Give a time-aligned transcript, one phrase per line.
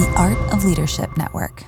[0.00, 1.64] the Art of Leadership Network.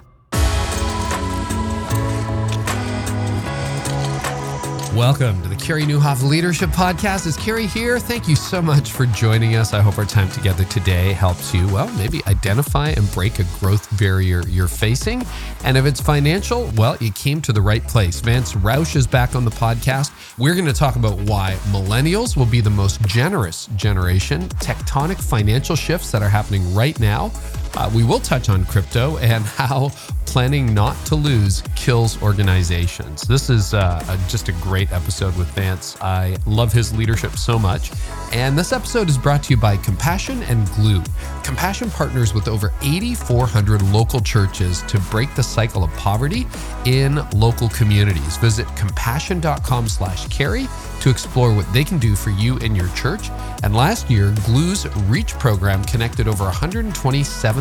[4.94, 7.26] Welcome to the Carey Nieuwhof Leadership Podcast.
[7.26, 7.98] It's Carey here.
[7.98, 9.74] Thank you so much for joining us.
[9.74, 13.98] I hope our time together today helps you, well, maybe identify and break a growth
[13.98, 15.26] barrier you're facing.
[15.64, 18.20] And if it's financial, well, you came to the right place.
[18.20, 20.10] Vance Roush is back on the podcast.
[20.38, 25.76] We're going to talk about why millennials will be the most generous generation, tectonic financial
[25.76, 27.30] shifts that are happening right now.
[27.74, 29.90] Uh, we will touch on crypto and how
[30.26, 33.22] planning not to lose kills organizations.
[33.22, 36.00] This is uh, a, just a great episode with Vance.
[36.00, 37.92] I love his leadership so much.
[38.32, 41.02] And this episode is brought to you by Compassion and Glue.
[41.44, 46.46] Compassion partners with over 8,400 local churches to break the cycle of poverty
[46.86, 48.38] in local communities.
[48.38, 50.66] Visit compassion.com slash carey
[51.02, 53.28] to explore what they can do for you and your church.
[53.64, 56.44] And last year, Glue's Reach program connected over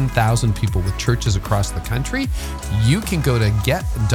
[0.02, 2.28] 127,000 people with churches across the country.
[2.84, 4.12] You can go to get.glue.us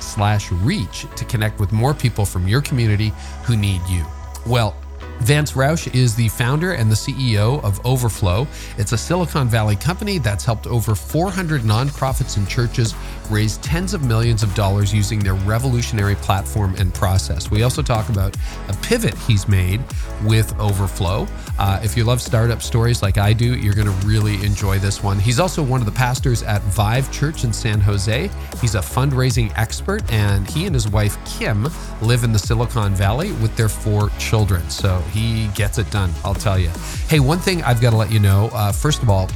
[0.00, 3.12] slash reach to connect with more people from your community
[3.44, 4.04] who need you.
[4.46, 4.76] Well,
[5.20, 8.46] Vance Roush is the founder and the CEO of Overflow.
[8.76, 12.94] It's a Silicon Valley company that's helped over 400 nonprofits and churches
[13.30, 17.50] raise tens of millions of dollars using their revolutionary platform and process.
[17.50, 18.36] We also talk about
[18.68, 19.82] a pivot he's made
[20.24, 21.26] with Overflow.
[21.58, 25.02] Uh, if you love startup stories like I do, you're going to really enjoy this
[25.02, 25.18] one.
[25.18, 28.30] He's also one of the pastors at Vive Church in San Jose.
[28.60, 31.68] He's a fundraising expert, and he and his wife, Kim,
[32.00, 34.68] live in the Silicon Valley with their four children.
[34.70, 36.70] So he gets it done, I'll tell you.
[37.08, 39.28] Hey, one thing I've got to let you know uh, first of all,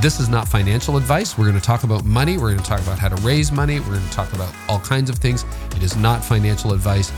[0.00, 1.36] this is not financial advice.
[1.36, 2.38] We're going to talk about money.
[2.38, 3.80] We're going to talk about how to raise money.
[3.80, 5.44] We're going to talk about all kinds of things.
[5.76, 7.12] It is not financial advice.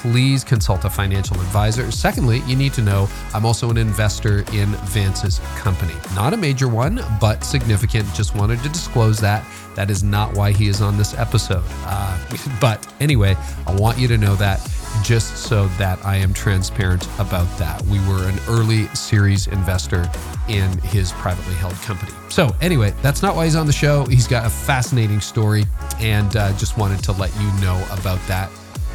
[0.00, 1.90] Please consult a financial advisor.
[1.90, 5.94] Secondly, you need to know I'm also an investor in Vance's company.
[6.14, 8.12] Not a major one, but significant.
[8.14, 9.44] Just wanted to disclose that.
[9.74, 11.64] That is not why he is on this episode.
[11.84, 12.18] Uh,
[12.60, 14.60] but anyway, I want you to know that
[15.02, 17.82] just so that I am transparent about that.
[17.86, 20.10] We were an early series investor
[20.48, 22.12] in his privately held company.
[22.28, 24.04] So, anyway, that's not why he's on the show.
[24.04, 25.64] He's got a fascinating story
[25.98, 28.50] and uh, just wanted to let you know about that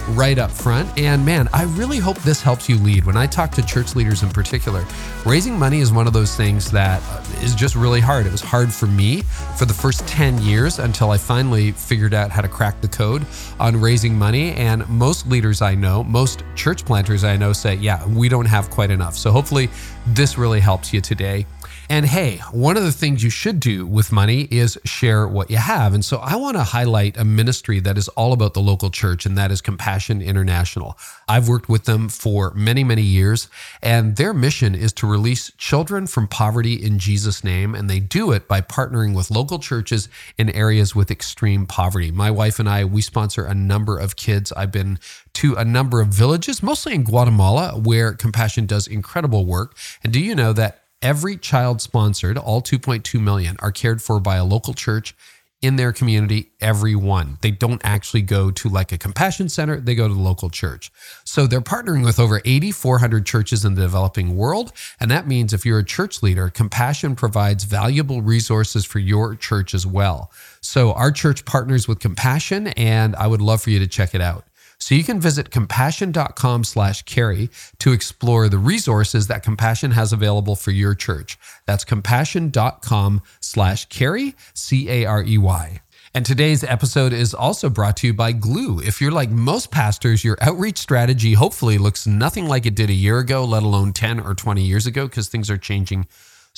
[0.09, 0.97] right up front.
[0.97, 3.05] And man, I really hope this helps you lead.
[3.05, 4.85] When I talk to church leaders in particular,
[5.25, 7.01] raising money is one of those things that
[7.43, 8.25] is just really hard.
[8.25, 9.21] It was hard for me
[9.57, 13.25] for the first 10 years until I finally figured out how to crack the code
[13.59, 14.53] on raising money.
[14.53, 18.69] And most leaders I know, most church planters I know say, yeah, we don't have
[18.69, 19.15] quite enough.
[19.17, 19.69] So hopefully
[20.07, 21.45] this really helps you today.
[21.91, 25.57] And hey, one of the things you should do with money is share what you
[25.57, 25.95] have.
[25.95, 29.25] And so I want to highlight a ministry that is all about the local church,
[29.25, 30.99] and that is Compassion International.
[31.27, 33.49] I've worked with them for many, many years,
[33.81, 37.73] and their mission is to release children from poverty in Jesus' name.
[37.73, 42.11] And they do it by partnering with local churches in areas with extreme poverty.
[42.11, 44.51] My wife and I, we sponsor a number of kids.
[44.51, 44.99] I've been
[45.33, 49.75] to a number of villages, mostly in Guatemala, where Compassion does incredible work.
[50.03, 54.35] And do you know that Every child sponsored, all 2.2 million, are cared for by
[54.35, 55.15] a local church
[55.61, 57.37] in their community, every one.
[57.41, 60.91] They don't actually go to like a compassion center, they go to the local church.
[61.23, 64.73] So they're partnering with over 8,400 churches in the developing world.
[64.99, 69.73] And that means if you're a church leader, Compassion provides valuable resources for your church
[69.73, 70.31] as well.
[70.59, 74.21] So our church partners with Compassion, and I would love for you to check it
[74.21, 74.45] out.
[74.79, 80.55] So you can visit compassion.com slash carey to explore the resources that Compassion has available
[80.55, 81.37] for your church.
[81.65, 85.81] That's compassion.com slash carey, C A R E Y.
[86.15, 88.79] And today's episode is also brought to you by Glue.
[88.79, 92.93] If you're like most pastors, your outreach strategy hopefully looks nothing like it did a
[92.93, 96.07] year ago, let alone 10 or 20 years ago, because things are changing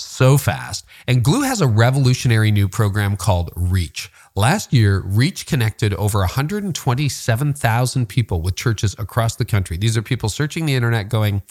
[0.02, 0.86] so fast.
[1.08, 4.12] And Glue has a revolutionary new program called Reach.
[4.36, 9.78] Last year, Reach connected over 127,000 people with churches across the country.
[9.78, 11.42] These are people searching the internet going,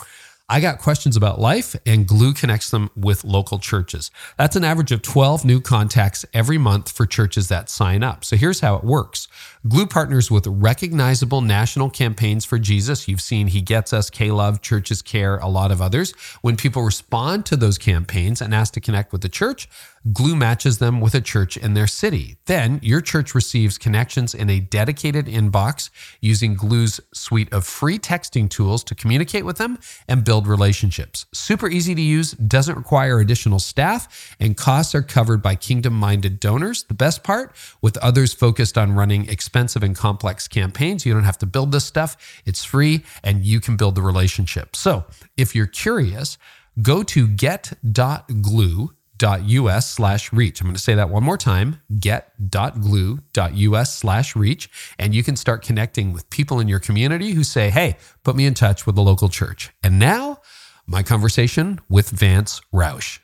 [0.53, 4.11] I got questions about life, and Glue connects them with local churches.
[4.37, 8.25] That's an average of 12 new contacts every month for churches that sign up.
[8.25, 9.29] So here's how it works
[9.69, 13.07] Glue partners with recognizable national campaigns for Jesus.
[13.07, 16.13] You've seen He Gets Us, K Love, Churches Care, a lot of others.
[16.41, 19.69] When people respond to those campaigns and ask to connect with the church,
[20.15, 22.39] Glue matches them with a church in their city.
[22.47, 25.91] Then your church receives connections in a dedicated inbox
[26.23, 29.79] using Glue's suite of free texting tools to communicate with them
[30.09, 31.27] and build relationships.
[31.35, 36.41] Super easy to use, doesn't require additional staff, and costs are covered by kingdom minded
[36.41, 36.85] donors.
[36.85, 41.39] The best part, with others focused on running expensive and complex campaigns, you don't have
[41.39, 42.41] to build this stuff.
[42.47, 44.77] It's free and you can build the relationship.
[44.77, 45.05] So
[45.37, 46.39] if you're curious,
[46.81, 50.61] go to get.glue get.glue.us slash reach.
[50.61, 54.71] I'm going to say that one more time get.glue.us slash reach.
[54.99, 58.47] And you can start connecting with people in your community who say, hey, put me
[58.47, 59.71] in touch with the local church.
[59.83, 60.39] And now,
[60.87, 63.19] my conversation with Vance Roush.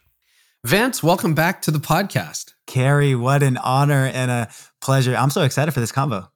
[0.66, 2.54] Vance, welcome back to the podcast.
[2.66, 4.48] Carey, what an honor and a
[4.80, 5.14] pleasure.
[5.14, 6.26] I'm so excited for this convo.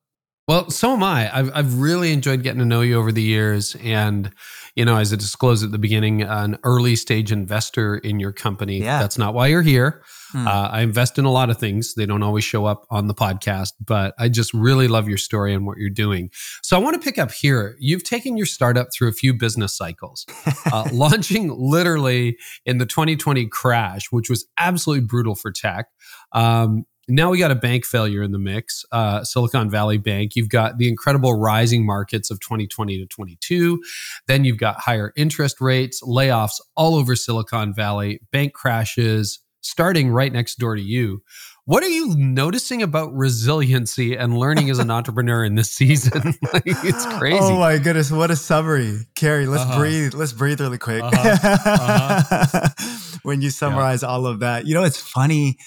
[0.51, 1.31] Well, so am I.
[1.33, 3.77] I've, I've really enjoyed getting to know you over the years.
[3.85, 4.33] And,
[4.75, 8.81] you know, as I disclosed at the beginning, an early stage investor in your company.
[8.81, 8.99] Yeah.
[8.99, 10.03] That's not why you're here.
[10.33, 10.49] Hmm.
[10.49, 11.95] Uh, I invest in a lot of things.
[11.95, 15.55] They don't always show up on the podcast, but I just really love your story
[15.55, 16.31] and what you're doing.
[16.65, 17.77] So I want to pick up here.
[17.79, 20.27] You've taken your startup through a few business cycles,
[20.73, 25.87] uh, launching literally in the 2020 crash, which was absolutely brutal for tech.
[26.33, 30.37] Um, now we got a bank failure in the mix, uh, Silicon Valley Bank.
[30.37, 33.83] You've got the incredible rising markets of 2020 to 22.
[34.27, 40.33] Then you've got higher interest rates, layoffs all over Silicon Valley, bank crashes starting right
[40.33, 41.23] next door to you.
[41.67, 46.35] What are you noticing about resiliency and learning as an entrepreneur in this season?
[46.53, 47.39] like, it's crazy.
[47.41, 49.47] Oh my goodness, what a summary, Carey.
[49.47, 49.79] Let's uh-huh.
[49.79, 50.15] breathe.
[50.15, 51.03] Let's breathe really quick.
[51.03, 51.59] Uh-huh.
[51.65, 52.69] Uh-huh.
[53.23, 54.09] when you summarize yeah.
[54.09, 55.59] all of that, you know, it's funny.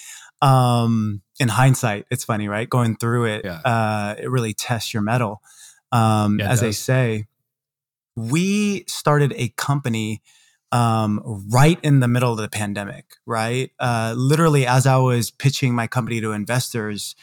[0.41, 2.69] Um, in hindsight, it's funny, right?
[2.69, 3.59] Going through it, yeah.
[3.65, 5.41] uh, it really tests your mettle.
[5.91, 7.27] Um, yeah, as they say,
[8.15, 10.21] we started a company
[10.71, 11.21] um,
[11.51, 13.71] right in the middle of the pandemic, right?
[13.79, 17.15] Uh, literally, as I was pitching my company to investors,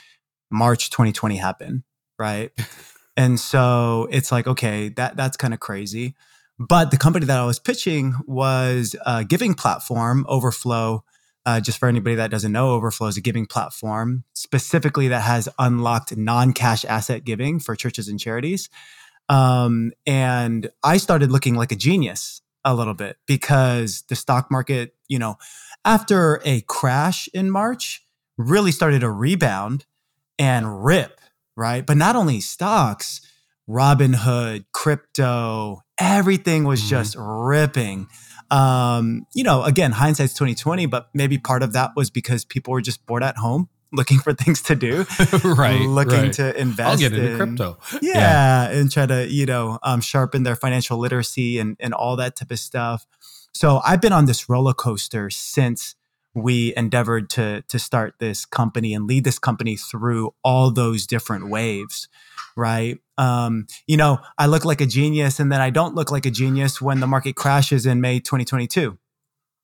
[0.51, 1.83] March 2020 happened,
[2.19, 2.53] right?
[3.17, 6.15] and so it's like, okay, that that's kind of crazy.
[6.59, 11.05] But the company that I was pitching was a giving platform, Overflow,
[11.47, 15.49] uh, just for anybody that doesn't know, Overflow is a giving platform specifically that has
[15.59, 18.69] unlocked non cash asset giving for churches and charities.
[19.29, 24.95] Um, and I started looking like a genius a little bit because the stock market,
[25.09, 25.37] you know,
[25.85, 28.05] after a crash in March,
[28.37, 29.87] really started to rebound
[30.39, 31.21] and rip,
[31.57, 31.87] right?
[31.87, 33.21] But not only stocks,
[33.69, 36.91] Robinhood, crypto, everything was mm-hmm.
[36.91, 38.09] just ripping
[38.51, 42.81] um, you know, again, hindsight's 2020, but maybe part of that was because people were
[42.81, 45.05] just bored at home looking for things to do,
[45.45, 45.81] right?
[45.81, 46.33] Looking right.
[46.35, 46.89] to invest.
[46.89, 47.79] I'll get into in, crypto.
[48.01, 52.17] Yeah, yeah, and try to you know um, sharpen their financial literacy and and all
[52.17, 53.07] that type of stuff.
[53.53, 55.97] So I've been on this roller coaster since
[56.35, 61.49] we endeavored to to start this company and lead this company through all those different
[61.49, 62.09] waves
[62.57, 62.99] right?
[63.19, 66.31] Um, you know, I look like a genius and then I don't look like a
[66.31, 68.99] genius when the market crashes in May 2022.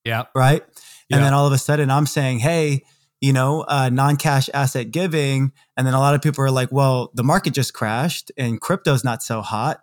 [0.04, 0.24] Yeah.
[0.34, 0.62] Right.
[1.10, 2.82] And then all of a sudden I'm saying, hey,
[3.20, 5.52] you know, uh, non cash asset giving.
[5.76, 9.04] And then a lot of people are like, well, the market just crashed and crypto's
[9.04, 9.80] not so hot.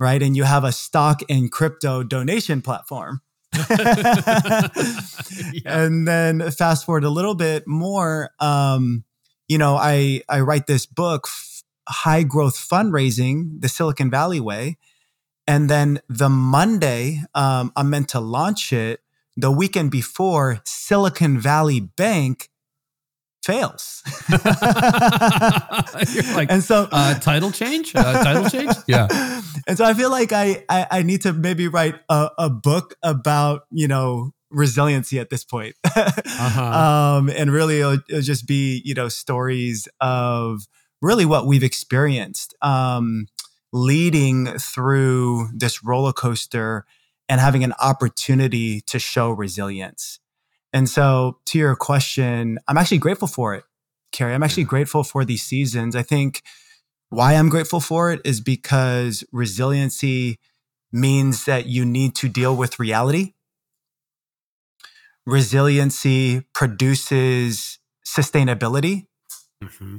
[0.00, 0.22] Right.
[0.22, 3.20] And you have a stock in crypto donation platform.
[3.70, 4.68] yeah.
[5.64, 8.30] And then fast forward a little bit more.
[8.38, 9.04] Um,
[9.48, 11.26] you know, I, I write this book
[11.88, 14.76] high growth fundraising, the Silicon Valley way.
[15.46, 19.00] And then the Monday, um, I'm meant to launch it.
[19.36, 22.50] The weekend before, Silicon Valley Bank
[23.42, 24.02] fails.
[26.34, 29.08] like, and so, uh, title change, uh, title change, yeah.
[29.66, 32.94] And so I feel like I I, I need to maybe write a, a, book
[33.02, 36.62] about you know resiliency at this point, uh-huh.
[37.18, 40.66] um, and really it'll, it'll just be you know stories of
[41.00, 43.26] really what we've experienced um,
[43.72, 46.84] leading through this roller coaster
[47.28, 50.18] and having an opportunity to show resilience.
[50.72, 53.64] And so, to your question, I'm actually grateful for it,
[54.12, 54.34] Carey.
[54.34, 55.96] I'm actually grateful for these seasons.
[55.96, 56.42] I think
[57.10, 60.38] why I'm grateful for it is because resiliency
[60.92, 63.34] means that you need to deal with reality.
[65.26, 69.06] Resiliency produces sustainability.
[69.62, 69.98] Mm-hmm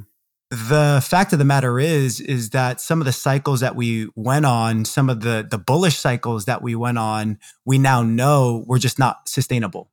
[0.50, 4.44] the fact of the matter is is that some of the cycles that we went
[4.44, 8.78] on some of the the bullish cycles that we went on we now know were
[8.78, 9.92] just not sustainable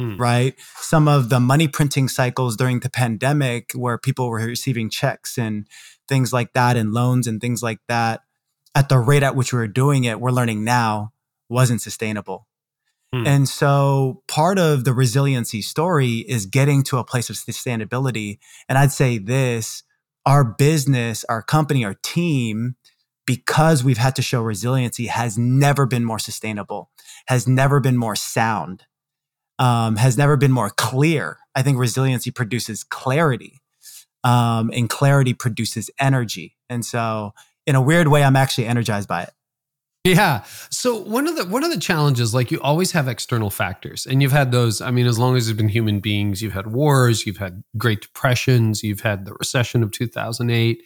[0.00, 0.18] mm.
[0.18, 5.38] right some of the money printing cycles during the pandemic where people were receiving checks
[5.38, 5.66] and
[6.06, 8.20] things like that and loans and things like that
[8.74, 11.10] at the rate at which we were doing it we're learning now
[11.48, 12.46] wasn't sustainable
[13.12, 13.26] Hmm.
[13.26, 18.38] And so part of the resiliency story is getting to a place of sustainability.
[18.68, 19.82] And I'd say this
[20.26, 22.76] our business, our company, our team,
[23.26, 26.90] because we've had to show resiliency, has never been more sustainable,
[27.26, 28.84] has never been more sound,
[29.58, 31.38] um, has never been more clear.
[31.54, 33.60] I think resiliency produces clarity,
[34.24, 36.56] um, and clarity produces energy.
[36.68, 37.32] And so,
[37.66, 39.30] in a weird way, I'm actually energized by it.
[40.04, 40.44] Yeah.
[40.70, 44.22] So one of the one of the challenges, like you always have external factors, and
[44.22, 44.80] you've had those.
[44.80, 48.00] I mean, as long as you've been human beings, you've had wars, you've had Great
[48.00, 50.82] Depressions, you've had the recession of two thousand eight,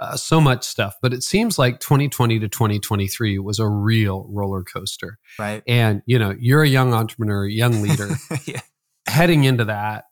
[0.00, 0.94] uh, so much stuff.
[1.02, 5.18] But it seems like twenty twenty to twenty twenty three was a real roller coaster.
[5.38, 5.62] Right.
[5.66, 8.08] And you know, you're a young entrepreneur, young leader,
[8.46, 8.62] yeah.
[9.06, 10.04] heading into that.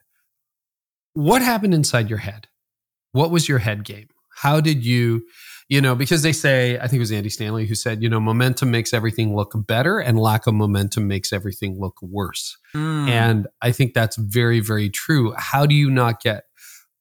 [1.14, 2.48] What happened inside your head?
[3.12, 4.08] What was your head game?
[4.34, 5.24] How did you?
[5.68, 8.20] You know, because they say, I think it was Andy Stanley who said, you know,
[8.20, 12.56] momentum makes everything look better and lack of momentum makes everything look worse.
[12.74, 13.08] Mm.
[13.08, 15.34] And I think that's very, very true.
[15.36, 16.44] How do you not get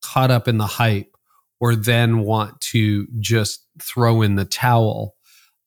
[0.04, 1.16] caught up in the hype
[1.60, 5.16] or then want to just throw in the towel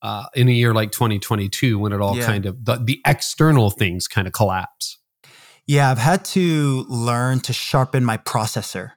[0.01, 2.25] uh, in a year like 2022 when it all yeah.
[2.25, 4.97] kind of, the, the external things kind of collapse?
[5.65, 8.91] Yeah, I've had to learn to sharpen my processor.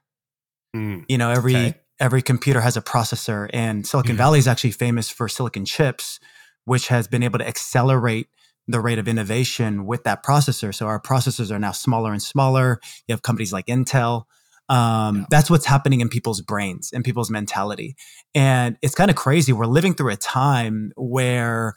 [0.75, 1.05] Mm.
[1.07, 4.19] You know, every okay every computer has a processor, and Silicon mm-hmm.
[4.19, 6.19] Valley is actually famous for silicon chips,
[6.65, 8.29] which has been able to accelerate
[8.69, 10.75] the rate of innovation with that processor.
[10.75, 12.81] So our processors are now smaller and smaller.
[13.07, 14.25] You have companies like Intel.
[14.69, 15.25] Um, yeah.
[15.31, 17.97] That's what's happening in people's brains and people's mentality.
[18.35, 19.53] And it's kind of crazy.
[19.53, 21.75] We're living through a time where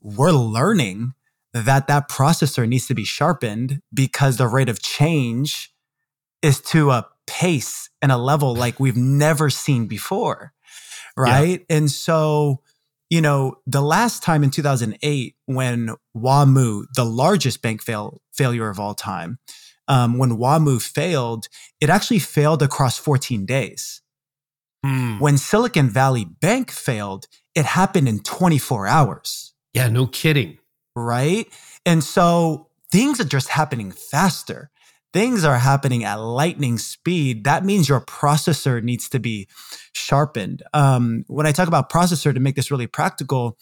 [0.00, 1.12] we're learning
[1.52, 5.72] that that processor needs to be sharpened because the rate of change
[6.40, 10.52] is to a pace and a level like we've never seen before.
[11.16, 11.64] Right.
[11.68, 11.76] Yeah.
[11.76, 12.62] And so,
[13.10, 18.80] you know, the last time in 2008, when WAMU, the largest bank fail, failure of
[18.80, 19.38] all time,
[19.88, 21.48] um, when WAMU failed,
[21.80, 24.00] it actually failed across 14 days.
[24.84, 25.20] Mm.
[25.20, 29.52] When Silicon Valley Bank failed, it happened in 24 hours.
[29.74, 30.58] Yeah, no kidding.
[30.96, 31.46] Right.
[31.86, 34.70] And so things are just happening faster
[35.12, 39.48] things are happening at lightning speed, that means your processor needs to be
[39.94, 40.62] sharpened.
[40.72, 43.58] Um, when I talk about processor, to make this really practical,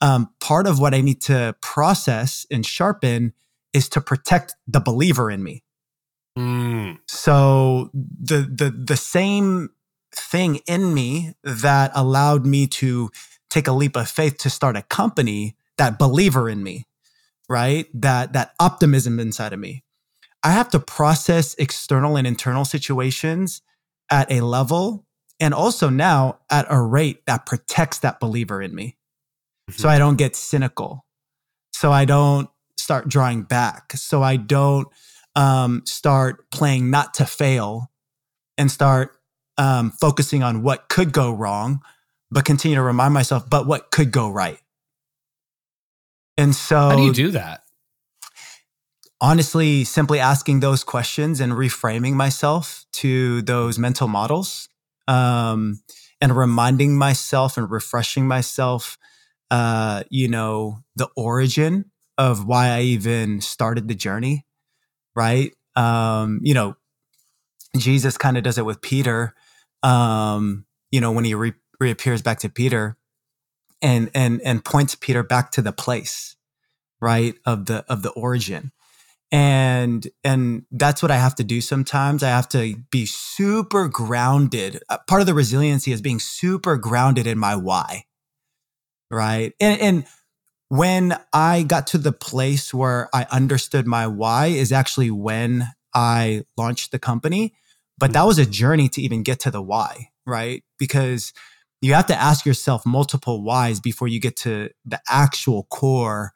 [0.00, 3.32] um, part of what I need to process and sharpen
[3.72, 5.62] is to protect the believer in me.
[6.38, 6.98] Mm.
[7.06, 9.70] So the the the same
[10.12, 13.10] thing in me that allowed me to
[13.50, 16.86] take a leap of faith to start a company, that believer in me,
[17.48, 17.86] right?
[17.94, 19.84] That that optimism inside of me
[20.44, 23.62] I have to process external and internal situations
[24.10, 25.06] at a level
[25.40, 28.98] and also now at a rate that protects that believer in me.
[29.70, 29.80] Mm-hmm.
[29.80, 31.06] So I don't get cynical.
[31.72, 32.48] So I don't
[32.78, 33.92] start drawing back.
[33.94, 34.86] So I don't
[35.34, 37.90] um, start playing not to fail
[38.58, 39.16] and start
[39.56, 41.80] um, focusing on what could go wrong,
[42.30, 44.58] but continue to remind myself, but what could go right.
[46.36, 47.63] And so, how do you do that?
[49.20, 54.68] Honestly, simply asking those questions and reframing myself to those mental models
[55.08, 55.80] um,
[56.20, 58.98] and reminding myself and refreshing myself,
[59.50, 64.46] uh, you know, the origin of why I even started the journey,
[65.14, 65.52] right?
[65.76, 66.76] Um, you know,
[67.76, 69.34] Jesus kind of does it with Peter,
[69.82, 72.96] um, you know, when he re- reappears back to Peter
[73.82, 76.36] and and and points Peter back to the place,
[77.00, 78.70] right, of the of the origin
[79.34, 82.22] and and that's what i have to do sometimes.
[82.22, 84.82] I have to be super grounded.
[84.88, 88.04] Uh, part of the resiliency is being super grounded in my why
[89.10, 89.52] right?
[89.60, 90.06] And and
[90.68, 96.42] when i got to the place where i understood my why is actually when i
[96.56, 97.54] launched the company
[97.98, 100.62] but that was a journey to even get to the why right?
[100.78, 101.32] Because
[101.80, 106.32] you have to ask yourself multiple whys before you get to the actual core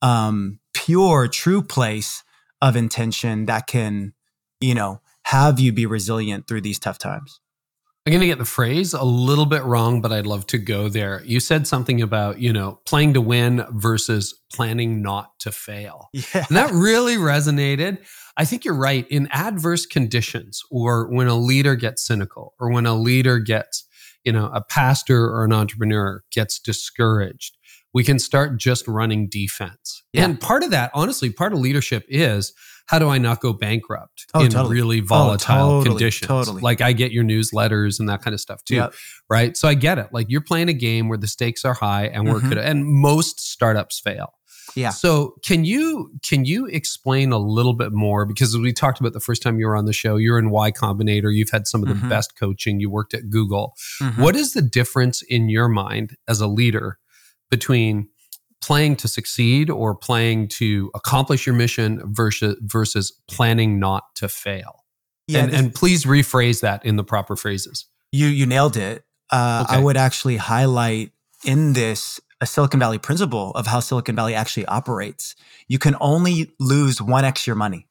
[0.00, 2.22] um, pure true place
[2.62, 4.14] of intention that can,
[4.60, 7.40] you know, have you be resilient through these tough times.
[8.06, 10.88] I'm going to get the phrase a little bit wrong, but I'd love to go
[10.88, 11.22] there.
[11.24, 16.08] You said something about, you know, playing to win versus planning not to fail.
[16.12, 16.44] Yeah.
[16.48, 17.98] And that really resonated.
[18.36, 19.06] I think you're right.
[19.08, 23.86] In adverse conditions, or when a leader gets cynical, or when a leader gets,
[24.24, 27.56] you know, a pastor or an entrepreneur gets discouraged,
[27.94, 30.02] we can start just running defense.
[30.12, 30.24] Yeah.
[30.24, 32.52] And part of that, honestly, part of leadership is
[32.86, 34.74] how do I not go bankrupt oh, in totally.
[34.74, 36.28] really oh, volatile oh, totally, conditions?
[36.28, 36.62] Totally.
[36.62, 38.76] Like I get your newsletters and that kind of stuff too.
[38.76, 38.94] Yep.
[39.30, 39.56] Right.
[39.56, 40.08] So I get it.
[40.12, 42.58] Like you're playing a game where the stakes are high and we're mm-hmm.
[42.58, 44.34] and most startups fail.
[44.74, 44.90] Yeah.
[44.90, 49.20] So can you can you explain a little bit more because we talked about the
[49.20, 51.88] first time you were on the show, you're in Y Combinator, you've had some of
[51.88, 52.08] the mm-hmm.
[52.08, 53.74] best coaching, you worked at Google.
[54.00, 54.22] Mm-hmm.
[54.22, 56.98] What is the difference in your mind as a leader
[57.52, 58.08] between
[58.62, 64.84] playing to succeed or playing to accomplish your mission versus versus planning not to fail.
[65.28, 67.86] Yeah, and, and please rephrase that in the proper phrases.
[68.10, 69.04] You you nailed it.
[69.30, 69.76] Uh, okay.
[69.76, 71.12] I would actually highlight
[71.44, 75.36] in this a Silicon Valley principle of how Silicon Valley actually operates.
[75.68, 77.86] You can only lose 1x your money.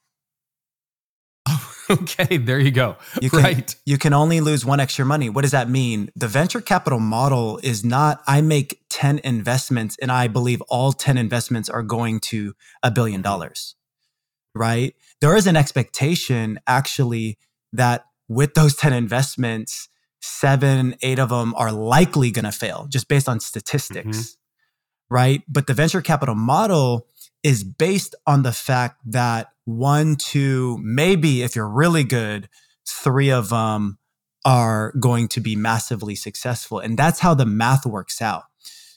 [2.02, 2.96] okay, there you go.
[3.22, 3.76] You can, right.
[3.86, 5.30] You can only lose one extra money.
[5.30, 6.10] What does that mean?
[6.16, 11.18] The venture capital model is not I make 10 investments and I believe all 10
[11.18, 13.76] investments are going to a billion dollars.
[14.54, 14.96] Right?
[15.20, 17.38] There is an expectation actually
[17.74, 19.90] that with those 10 investments,
[20.22, 24.18] seven, eight of them are likely going to fail just based on statistics.
[24.18, 24.38] Mm-hmm
[25.12, 25.44] right?
[25.48, 27.06] But the venture capital model
[27.44, 32.50] is based on the fact that one, two, maybe if you're really good,
[32.88, 33.98] three of them
[34.46, 36.80] are going to be massively successful.
[36.80, 38.44] And that's how the math works out.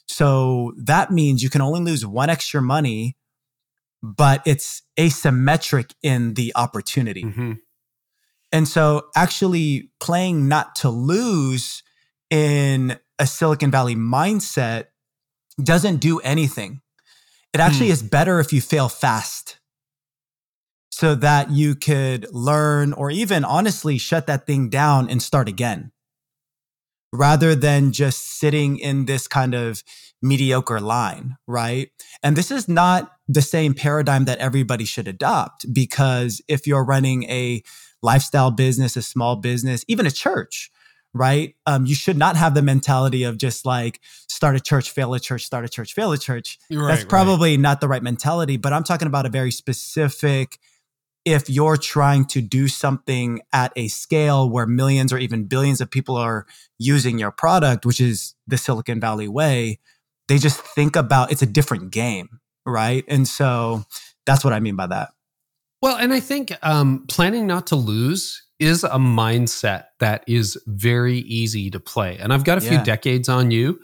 [0.07, 3.17] So that means you can only lose one extra money,
[4.01, 7.23] but it's asymmetric in the opportunity.
[7.23, 7.53] Mm-hmm.
[8.51, 11.83] And so actually playing not to lose
[12.29, 14.85] in a Silicon Valley mindset
[15.61, 16.81] doesn't do anything.
[17.55, 17.91] It actually mm.
[17.91, 19.59] is better if you fail fast
[20.91, 25.93] so that you could learn or even honestly shut that thing down and start again
[27.13, 29.83] rather than just sitting in this kind of
[30.21, 31.91] mediocre line, right?
[32.21, 37.23] And this is not the same paradigm that everybody should adopt because if you're running
[37.29, 37.63] a
[38.01, 40.69] lifestyle business, a small business, even a church,
[41.15, 41.55] right?
[41.65, 45.19] Um, you should not have the mentality of just like start a church, fail a
[45.19, 46.59] church, start a church, fail a church.
[46.69, 47.59] Right, That's probably right.
[47.59, 50.59] not the right mentality, but I'm talking about a very specific
[51.23, 55.89] if you're trying to do something at a scale where millions or even billions of
[55.89, 56.45] people are
[56.77, 59.79] using your product, which is the Silicon Valley way,
[60.27, 63.03] they just think about it's a different game, right?
[63.07, 63.85] And so
[64.27, 65.09] that's what I mean by that.
[65.81, 71.19] Well, and I think um, planning not to lose is a mindset that is very
[71.19, 72.17] easy to play.
[72.17, 73.79] And I've got a few decades on you.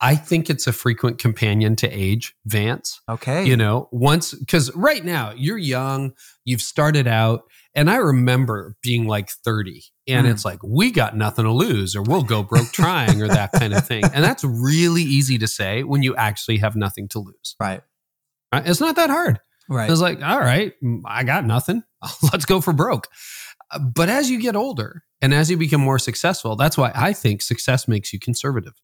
[0.00, 3.00] I think it's a frequent companion to age, Vance.
[3.08, 3.46] Okay.
[3.46, 6.12] You know, once, because right now you're young,
[6.44, 7.44] you've started out.
[7.74, 10.30] And I remember being like 30, and mm.
[10.30, 13.74] it's like, we got nothing to lose, or we'll go broke trying, or that kind
[13.74, 14.02] of thing.
[14.14, 17.54] And that's really easy to say when you actually have nothing to lose.
[17.60, 17.82] Right.
[18.52, 18.66] right?
[18.66, 19.40] It's not that hard.
[19.68, 19.90] Right.
[19.90, 20.72] It's like, all right,
[21.04, 21.82] I got nothing.
[22.32, 23.08] Let's go for broke.
[23.70, 27.12] Uh, but as you get older and as you become more successful, that's why I
[27.12, 28.74] think success makes you conservative.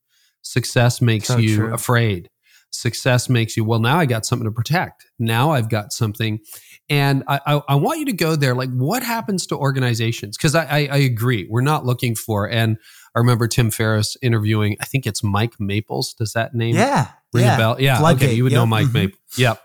[0.42, 1.75] Success makes so you true.
[1.75, 2.29] afraid.
[2.71, 5.05] Success makes you, well, now I got something to protect.
[5.18, 6.40] Now I've got something.
[6.88, 8.55] And I, I, I want you to go there.
[8.55, 10.38] Like, what happens to organizations?
[10.38, 11.47] Because I, I, I agree.
[11.51, 12.79] We're not looking for, and
[13.14, 16.14] I remember Tim Ferriss interviewing, I think it's Mike Maples.
[16.14, 17.55] Does that name yeah, ring yeah.
[17.55, 17.77] a bell?
[17.79, 17.99] Yeah.
[17.99, 18.37] Floodgate, okay.
[18.37, 18.61] You would yep.
[18.61, 18.95] know Mike mm-hmm.
[18.95, 19.21] Maples.
[19.37, 19.62] Yep.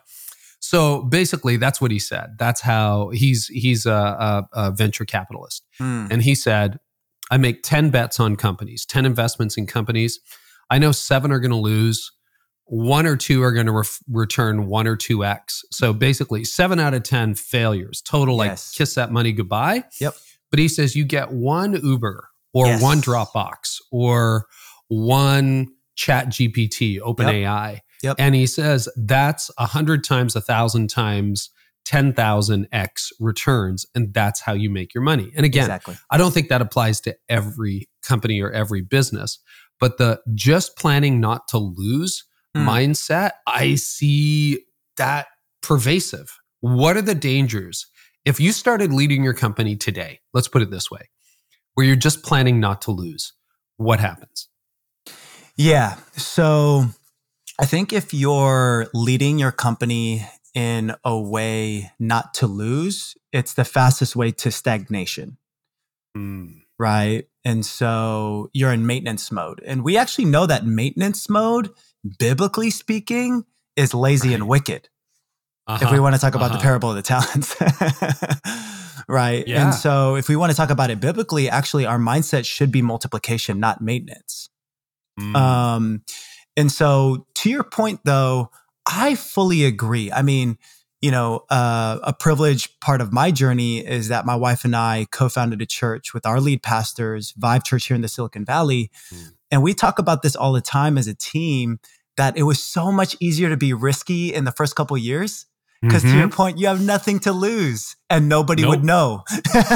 [0.60, 2.36] So basically, that's what he said.
[2.38, 6.10] That's how he's he's a, a, a venture capitalist, mm.
[6.10, 6.80] and he said,
[7.30, 10.20] "I make ten bets on companies, ten investments in companies.
[10.70, 12.12] I know seven are going to lose."
[12.70, 15.64] One or two are going to re- return one or two X.
[15.72, 18.74] So basically, seven out of 10 failures total, like yes.
[18.76, 19.86] kiss that money goodbye.
[20.02, 20.16] Yep.
[20.50, 22.82] But he says you get one Uber or yes.
[22.82, 24.48] one Dropbox or
[24.90, 27.72] one Chat GPT, OpenAI.
[27.72, 28.18] Yep Yep.
[28.20, 31.50] And he says that's a hundred times, a thousand times,
[31.88, 33.86] 10,000x returns.
[33.96, 35.32] And that's how you make your money.
[35.36, 35.96] And again, exactly.
[36.12, 39.40] I don't think that applies to every company or every business,
[39.80, 42.66] but the just planning not to lose mm.
[42.66, 44.64] mindset, I see
[44.98, 45.28] that
[45.62, 46.38] pervasive.
[46.60, 47.88] What are the dangers?
[48.26, 51.10] If you started leading your company today, let's put it this way,
[51.76, 53.32] where you're just planning not to lose,
[53.78, 54.50] what happens?
[55.56, 55.96] Yeah.
[56.18, 56.88] So
[57.60, 63.66] I think if you're leading your company in a way not to lose, it's the
[63.66, 65.38] fastest way to stagnation.
[66.16, 66.62] Mm.
[66.80, 67.28] Right.
[67.44, 69.62] And so you're in maintenance mode.
[69.66, 71.72] And we actually know that maintenance mode,
[72.20, 74.36] biblically speaking, is lazy right.
[74.36, 74.90] and wicked.
[75.66, 75.86] Uh-huh.
[75.86, 76.58] If we want to talk about uh-huh.
[76.58, 77.56] the parable of the talents.
[79.08, 79.48] right.
[79.48, 79.66] Yeah.
[79.66, 82.82] And so if we want to talk about it biblically, actually our mindset should be
[82.82, 84.50] multiplication, not maintenance.
[85.20, 85.36] Mm.
[85.36, 86.02] Um,
[86.58, 88.50] and so, to your point, though,
[88.88, 90.12] I fully agree.
[90.12, 90.58] I mean,
[91.02, 95.06] you know, uh, a privileged part of my journey is that my wife and I
[95.12, 98.90] co founded a church with our lead pastors, Vive Church here in the Silicon Valley.
[99.14, 99.34] Mm.
[99.52, 101.80] And we talk about this all the time as a team
[102.18, 105.46] that it was so much easier to be risky in the first couple years
[105.82, 106.14] because mm-hmm.
[106.14, 108.70] to your point, you have nothing to lose and nobody nope.
[108.72, 109.24] would know.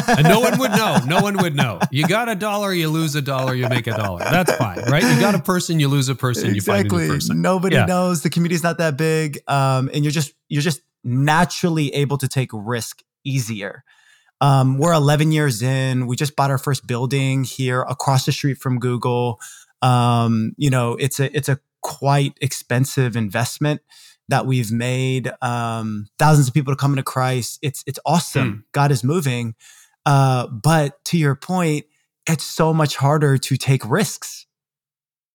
[0.07, 0.97] and no one would know.
[1.11, 1.79] No one would know.
[1.91, 4.19] You got a dollar, you lose a dollar, you make a dollar.
[4.19, 5.03] That's fine, right?
[5.03, 6.83] You got a person, you lose a person, exactly.
[6.83, 7.41] you find a person.
[7.41, 7.85] Nobody yeah.
[7.85, 8.21] knows.
[8.21, 9.39] The community's not that big.
[9.47, 13.83] Um, and you're just you're just naturally able to take risk easier.
[14.39, 16.07] Um, we're 11 years in.
[16.07, 19.39] We just bought our first building here across the street from Google.
[19.81, 23.81] Um, you know, it's a it's a quite expensive investment
[24.31, 25.31] that we've made.
[25.41, 27.59] Um, thousands of people to come into Christ.
[27.61, 28.51] It's it's awesome.
[28.51, 28.59] Hmm.
[28.71, 29.55] God is moving.
[30.05, 31.85] Uh, but to your point,
[32.27, 34.47] it's so much harder to take risks.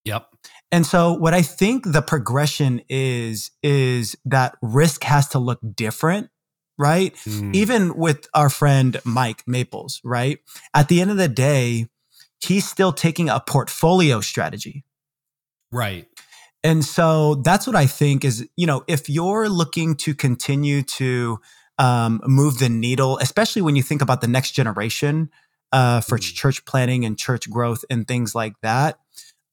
[0.03, 0.27] Yep.
[0.71, 6.29] And so what I think the progression is, is that risk has to look different,
[6.77, 7.15] right?
[7.25, 7.55] Mm.
[7.55, 10.39] Even with our friend Mike Maples, right?
[10.73, 11.87] At the end of the day,
[12.41, 14.83] he's still taking a portfolio strategy.
[15.71, 16.07] Right.
[16.67, 21.39] And so that's what I think is, you know, if you're looking to continue to
[21.77, 25.29] um, move the needle, especially when you think about the next generation
[25.71, 26.33] uh, for mm.
[26.35, 28.99] church planning and church growth and things like that,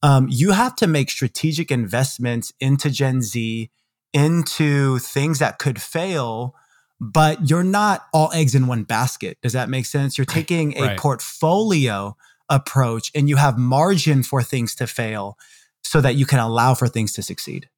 [0.03, 3.71] um, you have to make strategic investments into Gen Z,
[4.11, 6.53] into things that could fail,
[6.99, 9.37] but you're not all eggs in one basket.
[9.41, 10.17] Does that make sense?
[10.17, 10.99] You're taking a right.
[10.99, 12.17] portfolio
[12.49, 15.37] approach and you have margin for things to fail
[15.85, 17.69] so that you can allow for things to succeed.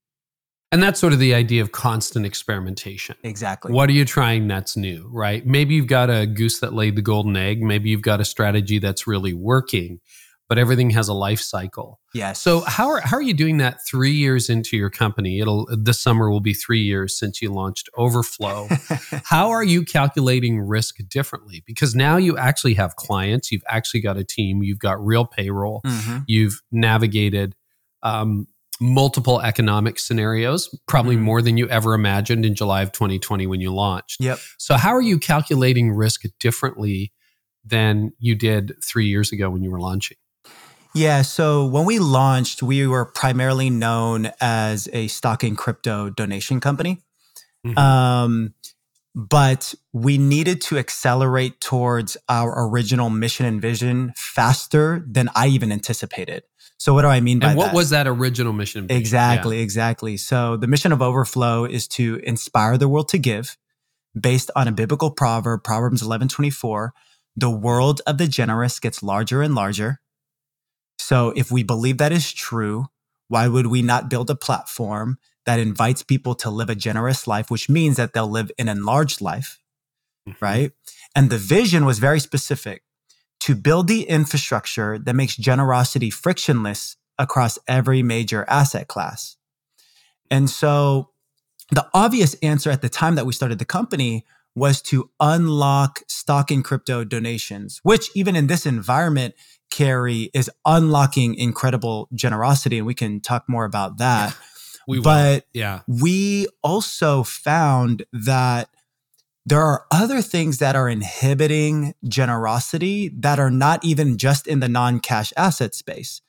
[0.71, 3.15] And that's sort of the idea of constant experimentation.
[3.23, 3.71] Exactly.
[3.71, 5.45] What are you trying that's new, right?
[5.45, 7.61] Maybe you've got a goose that laid the golden egg.
[7.61, 9.99] Maybe you've got a strategy that's really working
[10.49, 11.99] but everything has a life cycle.
[12.13, 12.41] Yes.
[12.41, 15.39] So how are how are you doing that three years into your company?
[15.39, 18.67] It'll this summer will be three years since you launched Overflow.
[19.25, 21.63] how are you calculating risk differently?
[21.65, 25.81] Because now you actually have clients, you've actually got a team, you've got real payroll,
[25.85, 26.19] mm-hmm.
[26.27, 27.55] you've navigated
[28.03, 28.47] um,
[28.79, 31.25] multiple economic scenarios, probably mm-hmm.
[31.25, 34.17] more than you ever imagined in July of 2020 when you launched.
[34.19, 34.39] Yep.
[34.57, 37.13] So how are you calculating risk differently
[37.65, 40.17] than you did three years ago when you were launching?
[40.93, 41.21] Yeah.
[41.21, 47.01] So when we launched, we were primarily known as a stock and crypto donation company.
[47.65, 47.77] Mm-hmm.
[47.77, 48.53] Um,
[49.13, 55.71] but we needed to accelerate towards our original mission and vision faster than I even
[55.71, 56.43] anticipated.
[56.77, 57.51] So what do I mean by that?
[57.51, 57.75] and what that?
[57.75, 58.87] was that original mission?
[58.89, 59.63] Exactly, yeah.
[59.63, 60.17] exactly.
[60.17, 63.57] So the mission of Overflow is to inspire the world to give
[64.19, 66.91] based on a biblical proverb, Proverbs 11:24.
[67.35, 69.99] The world of the generous gets larger and larger,
[70.99, 72.87] so if we believe that is true,
[73.27, 77.49] why would we not build a platform that invites people to live a generous life,
[77.49, 79.59] which means that they'll live an enlarged life,
[80.27, 80.43] mm-hmm.
[80.43, 80.71] right?
[81.15, 82.83] And the vision was very specific
[83.47, 89.37] to build the infrastructure that makes generosity frictionless across every major asset class.
[90.29, 91.11] And so
[91.71, 96.51] the obvious answer at the time that we started the company was to unlock stock
[96.51, 99.33] and crypto donations, which even in this environment
[99.69, 104.35] Carey is unlocking incredible generosity, and we can talk more about that.
[104.89, 105.41] we but will.
[105.53, 108.67] yeah, we also found that
[109.47, 114.67] there are other things that are inhibiting generosity that are not even just in the
[114.67, 116.21] non-cash asset space.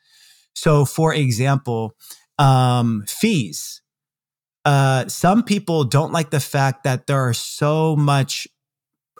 [0.55, 1.97] So, for example,
[2.39, 3.83] um, fees.
[4.65, 8.47] Uh, some people don't like the fact that there are so much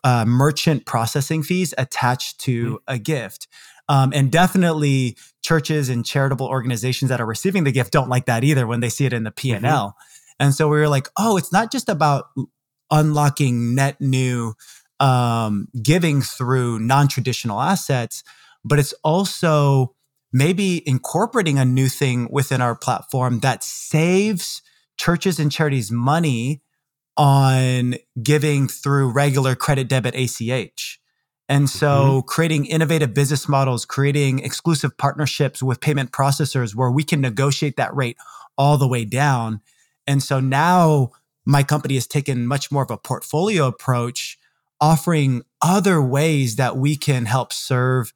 [0.05, 2.95] uh, merchant processing fees attached to mm-hmm.
[2.95, 3.49] a gift.
[3.89, 8.45] Um, and definitely churches and charitable organizations that are receiving the gift don't like that
[8.45, 9.61] either when they see it in the P&L.
[9.61, 9.89] Mm-hmm.
[10.39, 12.27] And so we were like, oh, it's not just about
[12.91, 14.55] unlocking net new
[15.01, 18.25] um, giving through non-traditional assets,
[18.65, 19.95] but it's also
[20.33, 24.63] maybe incorporating a new thing within our platform that saves
[24.99, 26.63] churches and charities money
[27.17, 31.01] on giving through regular credit debit ACH.
[31.49, 32.27] And so mm-hmm.
[32.27, 37.95] creating innovative business models, creating exclusive partnerships with payment processors where we can negotiate that
[37.97, 38.19] rate
[38.59, 39.61] all the way down.
[40.07, 41.13] And so now
[41.49, 44.39] my company has taken much more of a portfolio approach,
[44.83, 48.13] offering other ways that we can help serve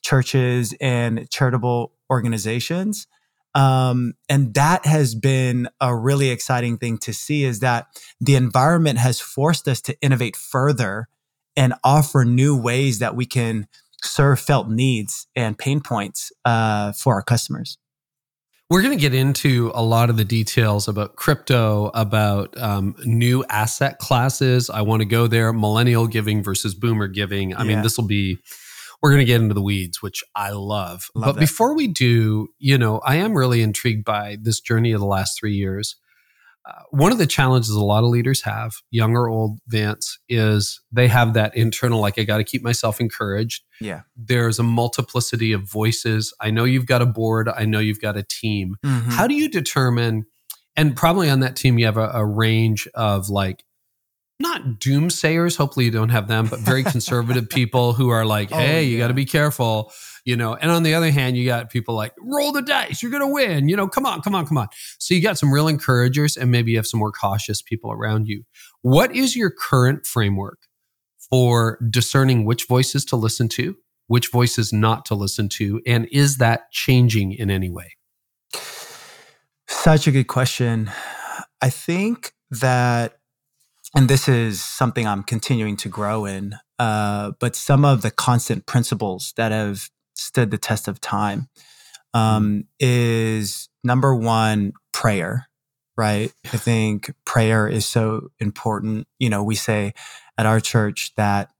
[0.00, 3.08] churches and charitable organizations.
[3.56, 7.88] Um, and that has been a really exciting thing to see is that
[8.20, 11.08] the environment has forced us to innovate further
[11.56, 13.66] and offer new ways that we can
[14.04, 17.76] serve felt needs and pain points uh, for our customers.
[18.70, 23.42] We're going to get into a lot of the details about crypto, about um, new
[23.48, 24.68] asset classes.
[24.68, 27.54] I want to go there millennial giving versus boomer giving.
[27.54, 27.68] I yeah.
[27.68, 28.36] mean, this will be,
[29.00, 31.08] we're going to get into the weeds, which I love.
[31.14, 31.40] love but that.
[31.40, 35.38] before we do, you know, I am really intrigued by this journey of the last
[35.40, 35.96] three years
[36.90, 41.08] one of the challenges a lot of leaders have, young or old, Vance, is they
[41.08, 43.62] have that internal, like, I got to keep myself encouraged.
[43.80, 44.02] Yeah.
[44.16, 46.34] There's a multiplicity of voices.
[46.40, 48.76] I know you've got a board, I know you've got a team.
[48.84, 49.10] Mm-hmm.
[49.10, 50.26] How do you determine,
[50.76, 53.64] and probably on that team, you have a, a range of like
[54.40, 55.56] not doomsayers.
[55.56, 58.80] Hopefully, you don't have them, but very conservative people who are like, oh, "Hey, oh,
[58.80, 58.80] yeah.
[58.80, 59.92] you got to be careful."
[60.24, 63.10] You know, and on the other hand, you got people like, "Roll the dice, you're
[63.10, 64.68] gonna win." You know, come on, come on, come on.
[64.98, 68.26] So you got some real encouragers, and maybe you have some more cautious people around
[68.26, 68.44] you.
[68.82, 70.58] What is your current framework
[71.30, 76.36] for discerning which voices to listen to, which voices not to listen to, and is
[76.38, 77.94] that changing in any way?
[79.66, 80.90] Such a good question.
[81.60, 83.17] I think that
[83.98, 86.54] and this is something I'm continuing to grow in.
[86.78, 91.48] Uh, but some of the constant principles that have stood the test of time
[92.14, 95.48] um, is number one, prayer,
[95.96, 96.32] right?
[96.44, 99.08] I think prayer is so important.
[99.18, 99.94] You know, we say
[100.38, 101.50] at our church that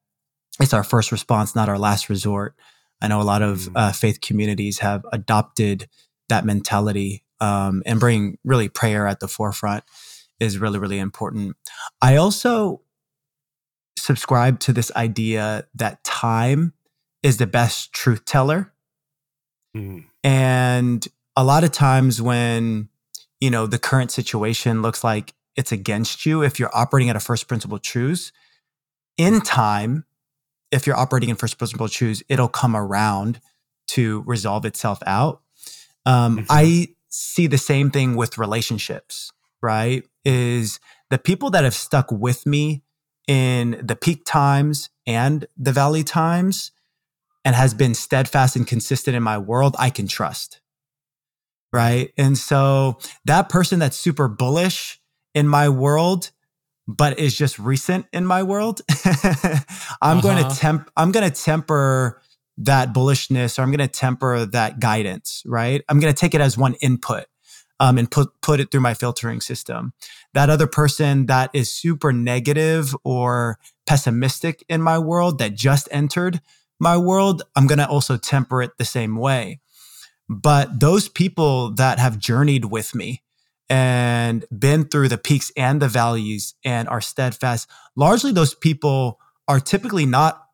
[0.61, 2.55] it's our first response, not our last resort.
[3.03, 3.73] I know a lot of mm.
[3.75, 5.89] uh, faith communities have adopted
[6.29, 9.83] that mentality um, and bring really prayer at the forefront
[10.41, 11.57] is really, really important.
[12.01, 12.83] I also
[13.97, 16.73] subscribe to this idea that time
[17.23, 18.73] is the best truth teller.
[19.77, 20.05] Mm.
[20.25, 22.89] And a lot of times when,
[23.41, 27.21] you know, the current situation looks like it's against you, if you're operating at a
[27.21, 28.31] first principle truth,
[29.17, 30.05] in time,
[30.71, 33.41] if you're operating in first principle truths, it'll come around
[33.89, 35.43] to resolve itself out.
[36.07, 36.47] Um, mm-hmm.
[36.49, 40.05] I see the same thing with relationships, right?
[40.29, 42.83] is the people that have stuck with me
[43.27, 46.71] in the peak times and the valley times
[47.47, 50.61] and has been steadfast and consistent in my world, I can trust.
[51.73, 52.13] Right.
[52.19, 55.01] And so that person that's super bullish
[55.35, 56.31] in my world,
[56.87, 59.63] but is just recent in my world, I'm
[60.03, 60.21] uh-huh.
[60.21, 62.21] going to temp, I'm going to temper
[62.59, 65.43] that bullishness or I'm going to temper that guidance.
[65.47, 65.83] Right.
[65.89, 67.25] I'm going to take it as one input
[67.81, 69.93] um, and put put it through my filtering system.
[70.35, 76.41] That other person that is super negative or pessimistic in my world that just entered
[76.81, 79.61] my world, I'm going to also temper it the same way.
[80.29, 83.23] But those people that have journeyed with me
[83.71, 89.61] and been through the peaks and the valleys and are steadfast, largely those people are
[89.61, 90.45] typically not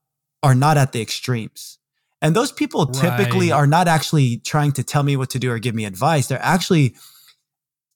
[0.43, 1.79] are not at the extremes.
[2.21, 3.57] And those people typically right.
[3.57, 6.29] are not actually trying to tell me what to do or give me advice.
[6.29, 6.95] They're actually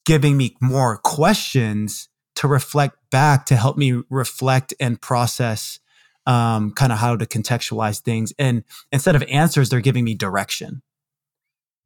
[0.09, 5.81] giving me more questions to reflect back to help me reflect and process
[6.25, 8.33] um, kind of how to contextualize things.
[8.39, 10.81] And instead of answers, they're giving me direction.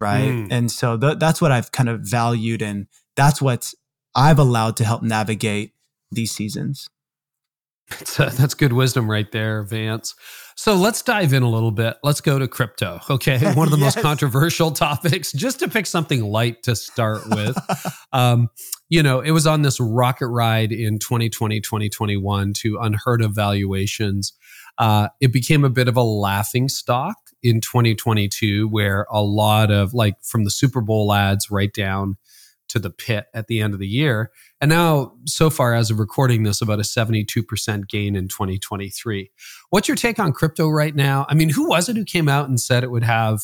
[0.01, 0.31] Right.
[0.31, 0.49] Mm.
[0.53, 2.63] And so th- that's what I've kind of valued.
[2.63, 3.75] And that's what
[4.15, 5.73] I've allowed to help navigate
[6.13, 6.89] these seasons.
[7.91, 10.15] That's, uh, that's good wisdom right there, Vance.
[10.57, 11.97] So let's dive in a little bit.
[12.03, 13.01] Let's go to crypto.
[13.09, 13.39] Okay.
[13.55, 13.97] One of the yes.
[13.97, 17.57] most controversial topics, just to pick something light to start with.
[18.13, 18.49] um,
[18.89, 24.35] you know, it was on this rocket ride in 2020, 2021 to unheard of valuations.
[24.79, 29.95] Uh, it became a bit of a laughing stock in 2022, where a lot of
[29.95, 32.17] like from the Super Bowl ads right down
[32.73, 34.31] to the pit at the end of the year.
[34.61, 39.31] And now, so far as of recording this, about a 72% gain in 2023.
[39.69, 41.27] What's your take on crypto right now?
[41.29, 43.43] I mean, who was it who came out and said it would have,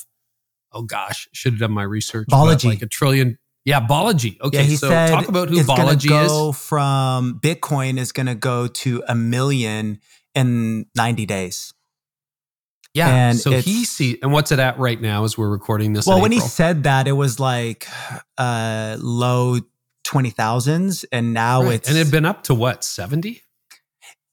[0.73, 2.27] oh gosh, should have done my research.
[2.31, 2.65] Balaji.
[2.65, 3.39] Like a trillion.
[3.65, 4.41] Yeah, Balaji.
[4.41, 6.59] Okay, yeah, so talk about who Balaji go is.
[6.59, 10.01] From Bitcoin is going to go to a million
[10.35, 11.75] in 90 days.
[12.95, 13.09] Yeah.
[13.09, 16.07] And so he see and what's it at right now as we're recording this?
[16.07, 16.47] Well, when April?
[16.47, 17.87] he said that, it was like
[18.37, 19.59] uh low
[20.05, 21.75] twenty thousands, and now right.
[21.75, 23.43] it's and it had been up to what seventy.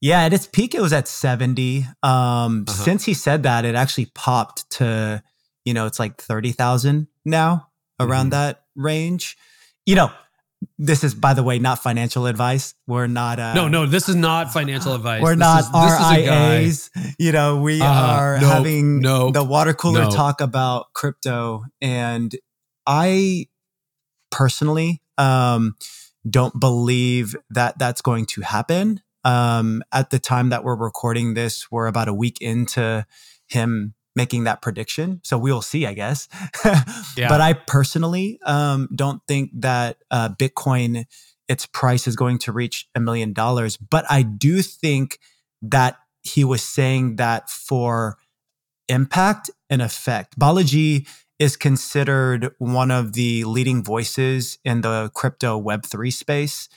[0.02, 1.86] Yeah, at its peak, it was at seventy.
[2.02, 2.84] Um, uh-huh.
[2.84, 5.22] Since he said that, it actually popped to
[5.66, 8.42] you know it's like thirty thousand now around mm-hmm.
[8.42, 9.38] that range.
[9.86, 10.12] You know,
[10.78, 12.74] this is by the way not financial advice.
[12.88, 15.22] We're not uh, no no this is not financial advice.
[15.22, 19.74] we're this not is, RIAs you know we uh, are nope, having nope, the water
[19.74, 20.16] cooler nope.
[20.16, 21.64] talk about crypto.
[21.82, 22.36] And
[22.86, 23.48] i
[24.32, 25.76] personally um,
[26.30, 29.02] don't believe that that's going to happen.
[29.24, 33.08] Um, at the time that we're recording this we're about a week into
[33.48, 35.22] him making that prediction.
[35.24, 36.28] So we will see, I guess.
[36.66, 37.28] yeah.
[37.30, 41.06] But I personally um, don't think that uh, Bitcoin,
[41.48, 43.78] its price is going to reach a million dollars.
[43.78, 45.20] But I do think
[45.62, 48.18] that he was saying that for
[48.88, 50.40] impact and effect.
[50.40, 51.08] Balaji
[51.40, 56.70] is considered one of the leading voices in the crypto Web3 space.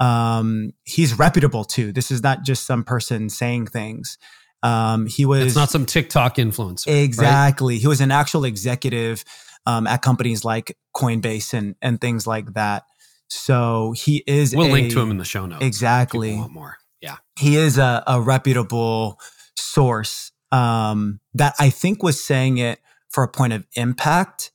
[0.00, 1.92] Um, he's reputable too.
[1.92, 4.18] This is not just some person saying things.
[4.62, 6.88] Um, he was it's not some TikTok influencer.
[6.88, 7.74] Exactly.
[7.74, 7.80] Right?
[7.80, 9.24] He was an actual executive
[9.66, 12.84] um, at companies like Coinbase and and things like that.
[13.28, 14.54] So he is.
[14.54, 15.64] We'll a, link to him in the show notes.
[15.64, 16.36] Exactly.
[16.36, 16.78] want more.
[17.00, 17.16] Yeah.
[17.38, 19.18] He is a, a reputable
[19.56, 24.52] source um, that I think was saying it for a point of impact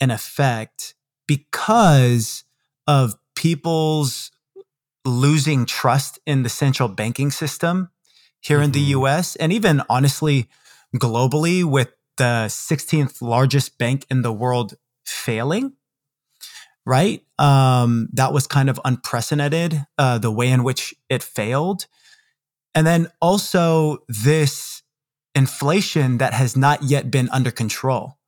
[0.00, 0.94] and effect
[1.26, 2.44] because
[2.86, 4.30] of people's
[5.04, 7.90] losing trust in the central banking system
[8.40, 8.64] here mm-hmm.
[8.64, 9.00] in the mm-hmm.
[9.00, 10.48] US and even honestly
[10.94, 15.72] globally with the 16th largest bank in the world failing
[16.86, 21.86] right um, that was kind of unprecedented uh, the way in which it failed
[22.74, 24.82] and then also this
[25.34, 28.18] inflation that has not yet been under control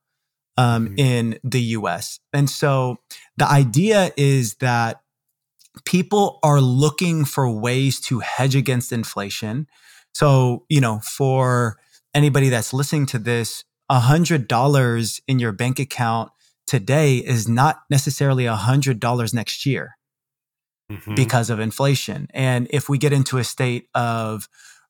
[0.57, 0.99] um, mm-hmm.
[0.99, 2.19] in the US.
[2.33, 2.97] And so
[3.37, 5.01] the idea is that
[5.85, 9.67] people are looking for ways to hedge against inflation.
[10.13, 11.77] So, you know, for
[12.13, 16.31] anybody that's listening to this, $100 in your bank account
[16.67, 19.97] today is not necessarily $100 next year
[20.91, 21.15] mm-hmm.
[21.15, 22.27] because of inflation.
[22.33, 24.47] And if we get into a state of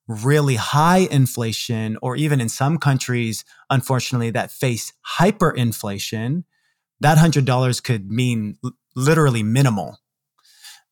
[0.08, 6.44] really high inflation, or even in some countries, unfortunately, that face hyperinflation,
[7.00, 8.58] that $100 could mean
[8.96, 10.00] literally minimal.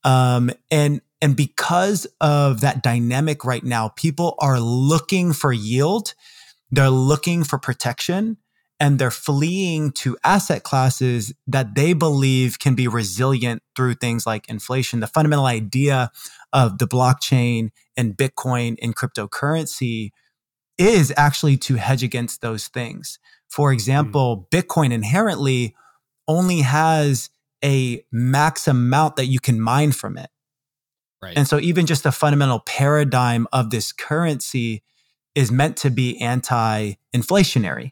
[0.03, 6.13] Um, and and because of that dynamic right now, people are looking for yield,
[6.69, 8.37] they're looking for protection,
[8.79, 14.47] and they're fleeing to asset classes that they believe can be resilient through things like
[14.47, 14.99] inflation.
[14.99, 16.11] The fundamental idea
[16.53, 20.11] of the blockchain and Bitcoin and cryptocurrency
[20.77, 23.17] is actually to hedge against those things.
[23.49, 24.61] For example, mm.
[24.61, 25.75] Bitcoin inherently
[26.27, 27.31] only has
[27.63, 30.29] a max amount that you can mine from it.
[31.21, 31.37] Right.
[31.37, 34.83] And so even just the fundamental paradigm of this currency
[35.33, 37.91] is meant to be anti-inflationary.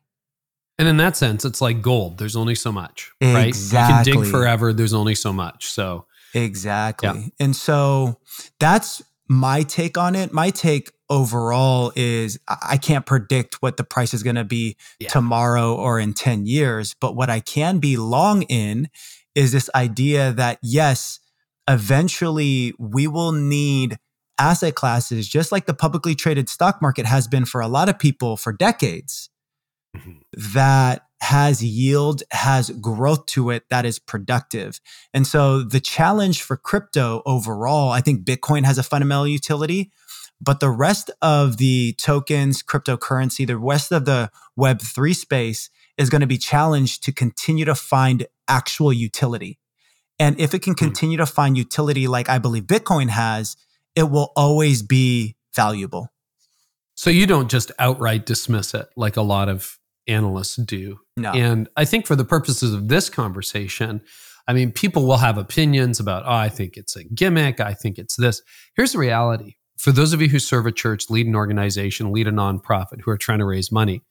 [0.78, 2.18] And in that sense, it's like gold.
[2.18, 3.48] There's only so much, right?
[3.48, 4.12] Exactly.
[4.12, 4.74] You can dig forever.
[4.74, 5.68] There's only so much.
[5.68, 7.08] So exactly.
[7.08, 7.28] Yeah.
[7.40, 8.20] And so
[8.60, 10.34] that's my take on it.
[10.34, 15.10] My take overall is I can't predict what the price is going to be yeah.
[15.10, 16.96] tomorrow or in 10 years.
[17.00, 18.90] But what I can be long in
[19.34, 21.20] is this idea that yes,
[21.68, 23.98] eventually we will need
[24.40, 27.98] asset classes, just like the publicly traded stock market has been for a lot of
[27.98, 29.30] people for decades
[29.96, 30.12] mm-hmm.
[30.54, 34.80] that has yield, has growth to it that is productive.
[35.14, 39.92] And so the challenge for crypto overall, I think Bitcoin has a fundamental utility,
[40.42, 46.22] but the rest of the tokens, cryptocurrency, the rest of the Web3 space is going
[46.22, 49.58] to be challenged to continue to find actual utility.
[50.20, 50.86] And if it can hmm.
[50.86, 53.58] continue to find utility like I believe Bitcoin has,
[53.96, 56.10] it will always be valuable.
[56.96, 61.00] So you don't just outright dismiss it like a lot of analysts do.
[61.18, 61.32] No.
[61.32, 64.02] And I think for the purposes of this conversation,
[64.48, 67.60] I mean, people will have opinions about, oh, I think it's a gimmick.
[67.60, 68.42] I think it's this.
[68.76, 72.28] Here's the reality for those of you who serve a church, lead an organization, lead
[72.28, 74.04] a nonprofit who are trying to raise money,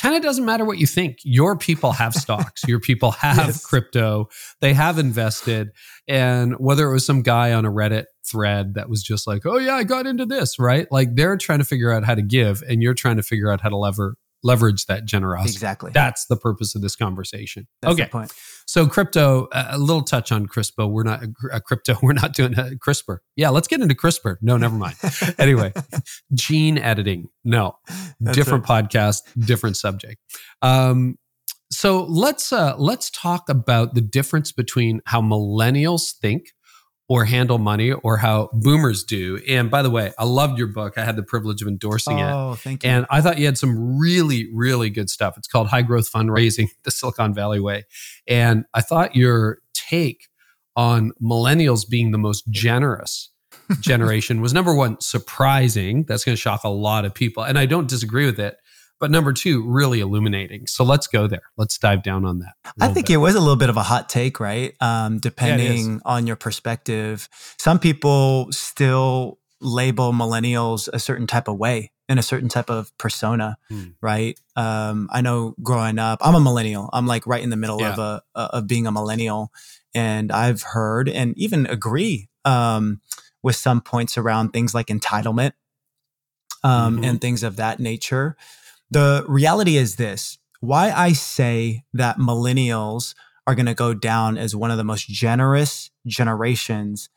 [0.00, 1.18] kind of doesn't matter what you think.
[1.22, 3.64] Your people have stocks, your people have yes.
[3.64, 4.28] crypto,
[4.60, 5.70] they have invested.
[6.08, 9.58] And whether it was some guy on a Reddit thread that was just like, oh,
[9.58, 10.86] yeah, I got into this, right?
[10.90, 13.60] Like they're trying to figure out how to give, and you're trying to figure out
[13.60, 15.54] how to lever leverage that generosity.
[15.54, 15.90] Exactly.
[15.92, 17.66] That's the purpose of this conversation.
[17.82, 18.26] That's okay.
[18.66, 20.90] So crypto, a little touch on CRISPR.
[20.90, 21.96] We're not a crypto.
[22.02, 23.18] We're not doing a CRISPR.
[23.36, 24.36] Yeah, let's get into CRISPR.
[24.42, 24.96] No, never mind.
[25.38, 25.72] anyway,
[26.34, 27.28] gene editing.
[27.44, 27.76] No,
[28.20, 28.84] That's different right.
[28.84, 30.20] podcast, different subject.
[30.62, 31.18] Um,
[31.70, 36.52] so let's uh, let's talk about the difference between how millennials think
[37.08, 39.40] or handle money or how boomers do.
[39.48, 40.96] And by the way, I loved your book.
[40.96, 42.32] I had the privilege of endorsing oh, it.
[42.32, 42.90] Oh, thank you.
[42.90, 45.36] And I thought you had some really, really good stuff.
[45.36, 47.84] It's called High Growth Fundraising, the Silicon Valley Way.
[48.26, 50.28] And I thought your take
[50.76, 53.30] on millennials being the most generous
[53.80, 56.04] generation was number one, surprising.
[56.04, 57.42] That's going to shock a lot of people.
[57.42, 58.56] And I don't disagree with it
[59.00, 60.66] but number two, really illuminating.
[60.66, 61.42] So let's go there.
[61.56, 62.54] Let's dive down on that.
[62.80, 63.14] I think bit.
[63.14, 64.74] it was a little bit of a hot take, right?
[64.80, 67.28] Um, depending yeah, on your perspective.
[67.58, 72.96] Some people still label millennials a certain type of way in a certain type of
[72.98, 73.88] persona, hmm.
[74.00, 74.38] right?
[74.56, 76.90] Um, I know growing up, I'm a millennial.
[76.92, 77.92] I'm like right in the middle yeah.
[77.92, 79.52] of a of being a millennial,
[79.94, 83.00] and I've heard and even agree um,
[83.42, 85.52] with some points around things like entitlement
[86.62, 87.04] um, mm-hmm.
[87.04, 88.36] and things of that nature.
[88.94, 94.54] The reality is this why I say that millennials are going to go down as
[94.54, 97.08] one of the most generous generations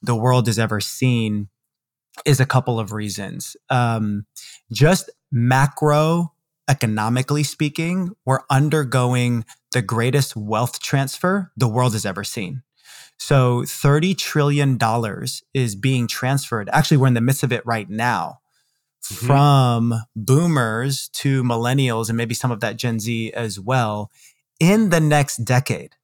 [0.00, 1.50] the world has ever seen
[2.24, 3.58] is a couple of reasons.
[3.68, 4.24] Um,
[4.72, 6.32] just macro
[6.66, 12.62] economically speaking, we're undergoing the greatest wealth transfer the world has ever seen.
[13.18, 14.78] So $30 trillion
[15.52, 16.70] is being transferred.
[16.72, 18.38] Actually, we're in the midst of it right now
[19.04, 19.26] mm-hmm.
[19.26, 24.10] from boomers to millennials and maybe some of that Gen Z as well
[24.60, 25.94] in the next decade.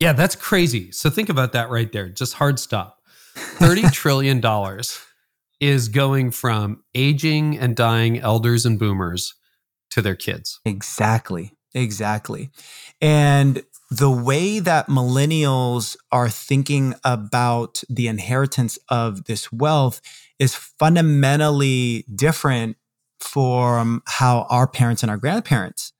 [0.00, 0.92] Yeah, that's crazy.
[0.92, 2.08] So think about that right there.
[2.08, 2.98] Just hard stop.
[3.36, 4.42] $30 trillion
[5.60, 9.34] is going from aging and dying elders and boomers
[9.90, 10.60] to their kids.
[10.64, 11.52] Exactly.
[11.74, 12.50] Exactly.
[13.00, 20.00] And the way that millennials are thinking about the inheritance of this wealth
[20.38, 22.76] is fundamentally different
[23.18, 25.92] from how our parents and our grandparents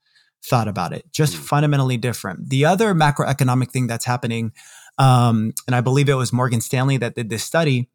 [0.44, 1.38] thought about it, just mm.
[1.38, 2.48] fundamentally different.
[2.50, 4.52] The other macroeconomic thing that's happening,
[4.98, 7.88] um, and I believe it was Morgan Stanley that did this study,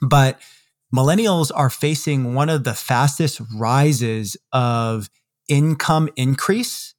[0.00, 0.38] but
[0.94, 5.08] millennials are facing one of the fastest rises of
[5.48, 6.94] income increase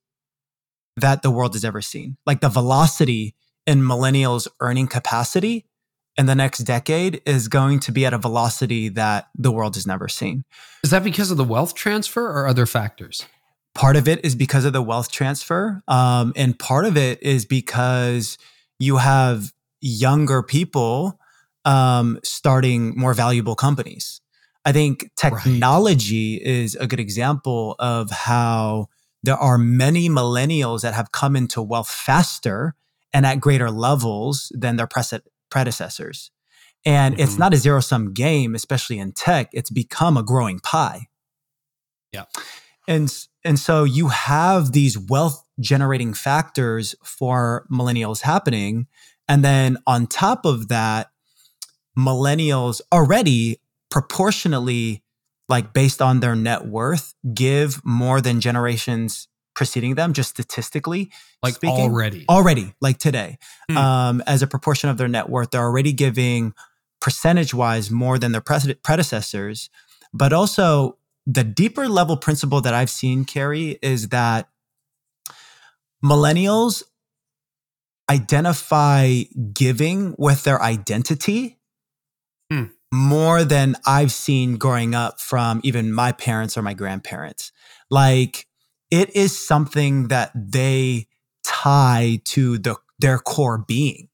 [0.98, 2.18] that the world has ever seen.
[2.26, 3.36] Like the velocity
[3.66, 5.66] in millennials' earning capacity
[6.18, 9.88] in the next decade is going to be at a velocity that the world has
[9.88, 10.44] never seen.
[10.84, 13.26] Is that because of the wealth transfer or other factors?
[13.74, 15.82] Part of it is because of the wealth transfer.
[15.88, 18.38] Um, and part of it is because
[18.78, 21.20] you have younger people
[21.66, 24.22] um, starting more valuable companies.
[24.66, 26.48] I think technology right.
[26.48, 28.90] is a good example of how
[29.24, 32.76] there are many millennials that have come into wealth faster
[33.14, 34.90] and at greater levels than their
[35.50, 36.32] predecessors.
[36.86, 37.24] And mm-hmm.
[37.24, 39.50] it's not a zero sum game, especially in tech.
[39.54, 41.08] It's become a growing pie.
[42.12, 42.26] Yeah.
[42.88, 43.12] And,
[43.46, 48.88] and so you have these wealth generating factors for millennials happening.
[49.30, 51.12] And then on top of that,
[51.98, 55.03] millennials already proportionately
[55.54, 61.12] like based on their net worth, give more than generations preceding them, just statistically.
[61.44, 61.80] Like speaking.
[61.80, 62.26] already.
[62.28, 63.38] Already, like today.
[63.70, 63.78] Hmm.
[63.78, 66.56] Um, as a proportion of their net worth, they're already giving
[67.00, 69.70] percentage wise more than their predecessors.
[70.12, 70.98] But also,
[71.28, 74.50] the deeper level principle that I've seen, Carey, is that
[76.04, 76.82] millennials
[78.10, 79.22] identify
[79.54, 81.60] giving with their identity
[83.14, 87.52] more than I've seen growing up from even my parents or my grandparents.
[87.92, 88.48] Like
[88.90, 91.08] it is something that they
[91.44, 94.10] tie to the their core being.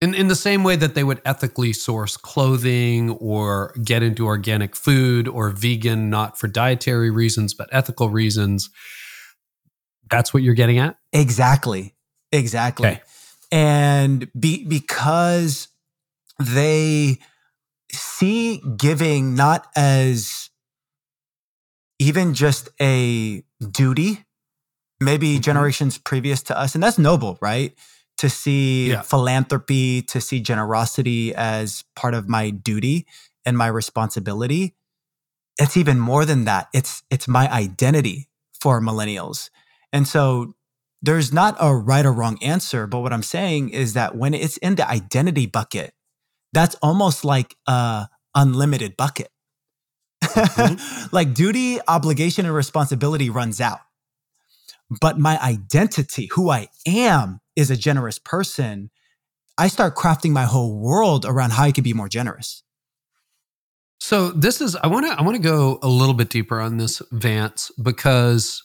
[0.00, 4.76] In, in the same way that they would ethically source clothing or get into organic
[4.76, 8.70] food or vegan, not for dietary reasons, but ethical reasons.
[10.10, 10.96] That's what you're getting at?
[11.12, 11.94] Exactly.
[12.30, 12.88] Exactly.
[12.88, 13.00] Okay.
[13.50, 15.68] And be, because
[16.38, 17.18] they
[17.92, 20.50] see giving not as
[21.98, 24.24] even just a duty,
[25.00, 25.40] maybe mm-hmm.
[25.40, 26.74] generations previous to us.
[26.74, 27.74] And that's noble, right?
[28.18, 29.02] To see yeah.
[29.02, 33.06] philanthropy, to see generosity as part of my duty
[33.44, 34.74] and my responsibility.
[35.58, 36.68] It's even more than that.
[36.74, 38.28] It's it's my identity
[38.60, 39.50] for millennials.
[39.92, 40.54] And so
[41.00, 44.56] there's not a right or wrong answer, but what I'm saying is that when it's
[44.58, 45.94] in the identity bucket,
[46.56, 49.28] that's almost like a unlimited bucket.
[50.24, 51.06] Mm-hmm.
[51.12, 53.80] like duty, obligation, and responsibility runs out.
[55.00, 58.90] But my identity, who I am, is a generous person.
[59.58, 62.62] I start crafting my whole world around how I can be more generous.
[64.00, 66.78] So this is I want to I want to go a little bit deeper on
[66.78, 68.62] this Vance because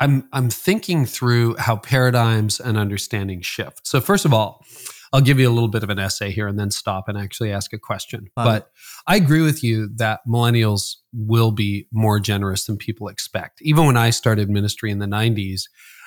[0.00, 3.86] I'm I'm thinking through how paradigms and understanding shift.
[3.86, 4.64] So first of all,
[5.12, 7.52] I'll give you a little bit of an essay here and then stop and actually
[7.52, 8.28] ask a question.
[8.36, 8.44] Wow.
[8.44, 8.70] But
[9.06, 13.62] I agree with you that millennials will be more generous than people expect.
[13.62, 15.62] Even when I started ministry in the 90s,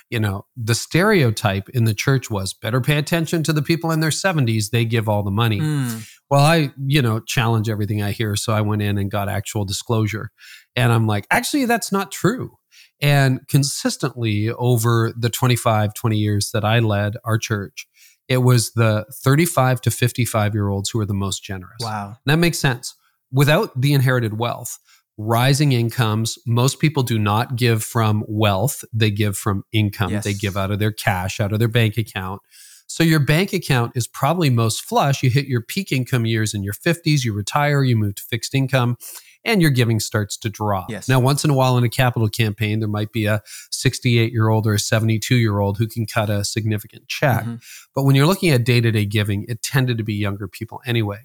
[0.09, 3.99] you know, the stereotype in the church was better pay attention to the people in
[3.99, 5.59] their 70s, they give all the money.
[5.59, 6.09] Mm.
[6.29, 8.35] Well, I, you know, challenge everything I hear.
[8.35, 10.31] So I went in and got actual disclosure.
[10.75, 12.57] And I'm like, actually, that's not true.
[13.01, 17.87] And consistently over the 25, 20 years that I led our church,
[18.27, 21.77] it was the 35 to 55 year olds who were the most generous.
[21.81, 22.07] Wow.
[22.07, 22.95] And that makes sense.
[23.31, 24.79] Without the inherited wealth,
[25.17, 30.11] rising incomes, most people do not give from wealth, they give from income.
[30.11, 30.23] Yes.
[30.23, 32.41] They give out of their cash, out of their bank account.
[32.87, 35.21] So your bank account is probably most flush.
[35.21, 38.55] You hit your peak income years in your 50s, you retire, you move to fixed
[38.55, 38.97] income
[39.43, 40.89] and your giving starts to drop.
[40.89, 41.07] Yes.
[41.07, 44.49] Now, once in a while in a capital campaign, there might be a 68 year
[44.49, 47.43] old or a 72 year old who can cut a significant check.
[47.43, 47.55] Mm-hmm.
[47.95, 50.81] But when you're looking at day to day giving, it tended to be younger people
[50.85, 51.19] anyway.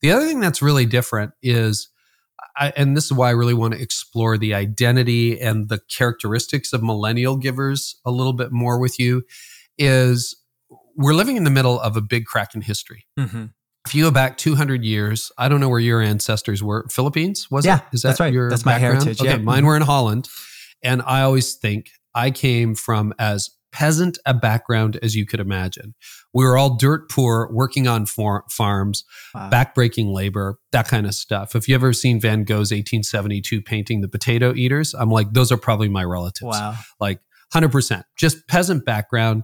[0.00, 1.88] The other thing that's really different is,
[2.56, 6.72] I, and this is why I really want to explore the identity and the characteristics
[6.72, 9.24] of millennial givers a little bit more with you,
[9.78, 10.34] is
[10.96, 13.06] we're living in the middle of a big crack in history.
[13.18, 13.46] Mm-hmm.
[13.90, 16.86] If you go back 200 years, I don't know where your ancestors were.
[16.88, 17.82] Philippines, was yeah, it?
[17.92, 18.32] Is that that's right.
[18.32, 19.02] your That's my background?
[19.02, 19.20] heritage.
[19.20, 19.36] Okay, yeah.
[19.38, 19.66] mine mm-hmm.
[19.66, 20.28] were in Holland.
[20.80, 25.96] And I always think I came from as peasant a background as you could imagine.
[26.32, 29.02] We were all dirt poor, working on far- farms,
[29.34, 29.50] wow.
[29.50, 31.56] backbreaking labor, that kind of stuff.
[31.56, 35.56] If you ever seen Van Gogh's 1872 painting, The Potato Eaters, I'm like, those are
[35.56, 36.42] probably my relatives.
[36.56, 36.76] Wow.
[37.00, 37.18] Like
[37.52, 38.04] 100%.
[38.16, 39.42] Just peasant background.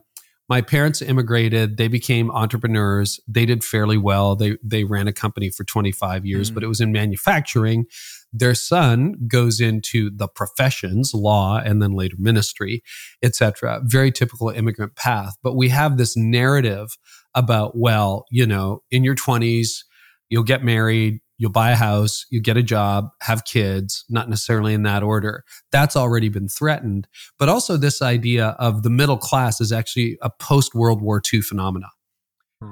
[0.49, 1.77] My parents immigrated.
[1.77, 3.19] They became entrepreneurs.
[3.27, 4.37] They did fairly well.
[4.37, 6.55] They they ran a company for 25 years, mm.
[6.55, 7.87] but it was in manufacturing.
[8.33, 12.83] Their son goes into the professions, law, and then later ministry,
[13.23, 13.81] etc.
[13.85, 15.37] Very typical immigrant path.
[15.43, 16.97] But we have this narrative
[17.35, 19.85] about, well, you know, in your 20s,
[20.29, 24.75] you'll get married, you'll buy a house, you get a job, have kids, not necessarily
[24.75, 25.45] in that order.
[25.73, 27.09] That's already been threatened.
[27.39, 31.43] But also, this idea of the middle class is actually a post World War II
[31.43, 31.91] phenomenon.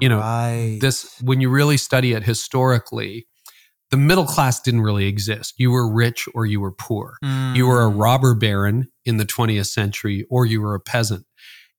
[0.00, 0.78] You know, right.
[0.80, 3.26] this, when you really study it historically,
[3.90, 5.54] the middle class didn't really exist.
[5.58, 7.16] You were rich or you were poor.
[7.22, 7.54] Mm.
[7.54, 8.00] You were a mm.
[8.00, 11.26] robber baron in the 20th century or you were a peasant.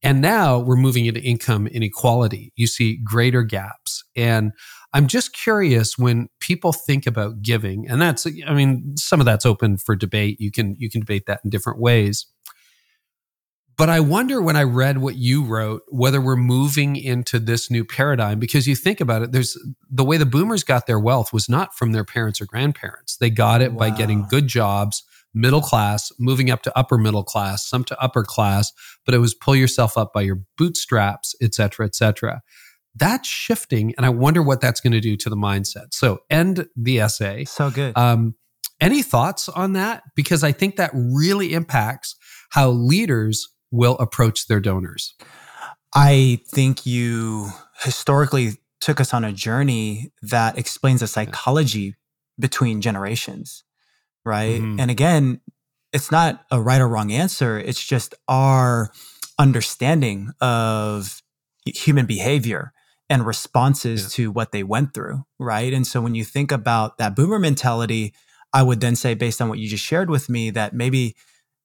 [0.03, 2.53] And now we're moving into income inequality.
[2.55, 4.03] You see greater gaps.
[4.15, 4.51] And
[4.95, 9.45] I'm just curious when people think about giving, and that's, I mean, some of that's
[9.45, 10.37] open for debate.
[10.39, 12.25] You can, you can debate that in different ways.
[13.77, 17.83] But I wonder when I read what you wrote, whether we're moving into this new
[17.83, 19.57] paradigm, because you think about it, there's
[19.89, 23.17] the way the boomers got their wealth was not from their parents or grandparents.
[23.17, 23.79] They got it wow.
[23.79, 28.23] by getting good jobs, middle class, moving up to upper middle class, some to upper
[28.23, 28.71] class,
[29.05, 32.41] but it was pull yourself up by your bootstraps, et cetera, et cetera.
[32.95, 33.93] That's shifting.
[33.97, 35.93] And I wonder what that's going to do to the mindset.
[35.93, 37.45] So end the essay.
[37.45, 37.97] So good.
[37.97, 38.35] Um,
[38.79, 40.03] any thoughts on that?
[40.15, 42.15] Because I think that really impacts
[42.49, 45.13] how leaders will approach their donors?
[45.93, 47.49] I think you
[47.81, 51.95] historically took us on a journey that explains the psychology
[52.39, 53.63] between generations,
[54.23, 54.61] right?
[54.61, 54.79] Mm-hmm.
[54.79, 55.41] And again,
[55.93, 58.91] it's not a right or wrong answer, it's just our
[59.39, 61.21] understanding of
[61.65, 62.71] human behavior
[63.09, 64.09] and responses yeah.
[64.09, 65.71] to what they went through, right?
[65.73, 68.13] And so when you think about that boomer mentality,
[68.51, 71.15] I would then say, based on what you just shared with me, that maybe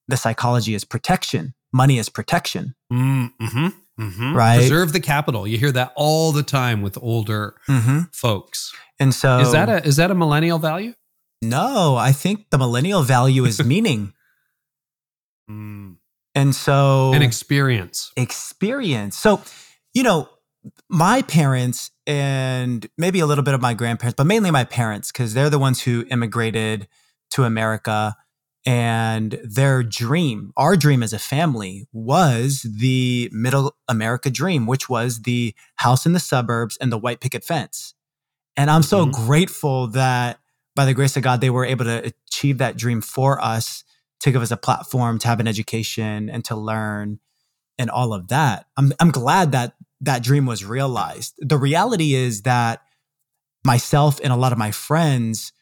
[0.09, 2.75] the psychology is protection money is protection.
[2.93, 3.67] Mm-hmm,
[4.01, 4.37] mm-hmm.
[4.37, 4.59] Right.
[4.59, 5.47] Preserve the capital.
[5.47, 8.03] You hear that all the time with older mm-hmm.
[8.13, 8.73] folks.
[8.99, 10.95] And so is that a is that a millennial value?
[11.43, 14.13] No, I think the millennial value is meaning.
[15.51, 15.97] Mm.
[16.37, 18.13] And so an experience.
[18.17, 19.19] Experience.
[19.19, 19.43] So,
[19.95, 20.29] you know,
[20.89, 25.35] my parents and maybe a little bit of my grandparents, but mainly my parents, because
[25.35, 26.89] they're the ones who immigrated
[27.31, 28.17] to America
[28.67, 35.23] and their dream, our dream as a family, was the middle America dream, which was
[35.23, 37.95] the house in the suburbs and the white picket fence.
[38.57, 39.27] And I'm so mm-hmm.
[39.27, 40.41] grateful that
[40.77, 43.85] by the grace of God, they were able to achieve that dream for us
[44.21, 47.19] to give us a platform to have an education and to learn
[47.79, 48.67] and all of that.
[48.77, 51.35] I'm, I'm glad that that dream was realized.
[51.39, 52.83] The reality is that
[53.65, 55.53] myself and a lot of my friends,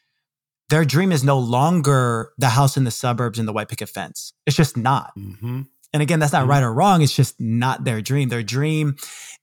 [0.69, 4.33] their dream is no longer the house in the suburbs and the white picket fence.
[4.45, 5.11] It's just not.
[5.17, 5.63] Mm-hmm.
[5.91, 6.51] And again, that's not mm-hmm.
[6.51, 7.01] right or wrong.
[7.01, 8.29] It's just not their dream.
[8.29, 8.95] Their dream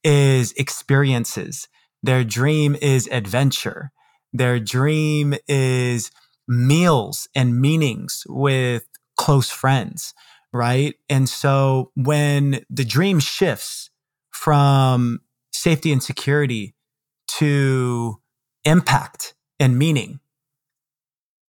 [0.05, 1.69] is experiences.
[2.03, 3.91] Their dream is adventure.
[4.33, 6.11] Their dream is
[6.47, 8.87] meals and meanings with
[9.17, 10.15] close friends,
[10.53, 10.95] right?
[11.09, 13.91] And so when the dream shifts
[14.37, 15.21] from
[15.51, 16.75] safety and security
[17.27, 18.21] to
[18.65, 20.21] impact and meaning,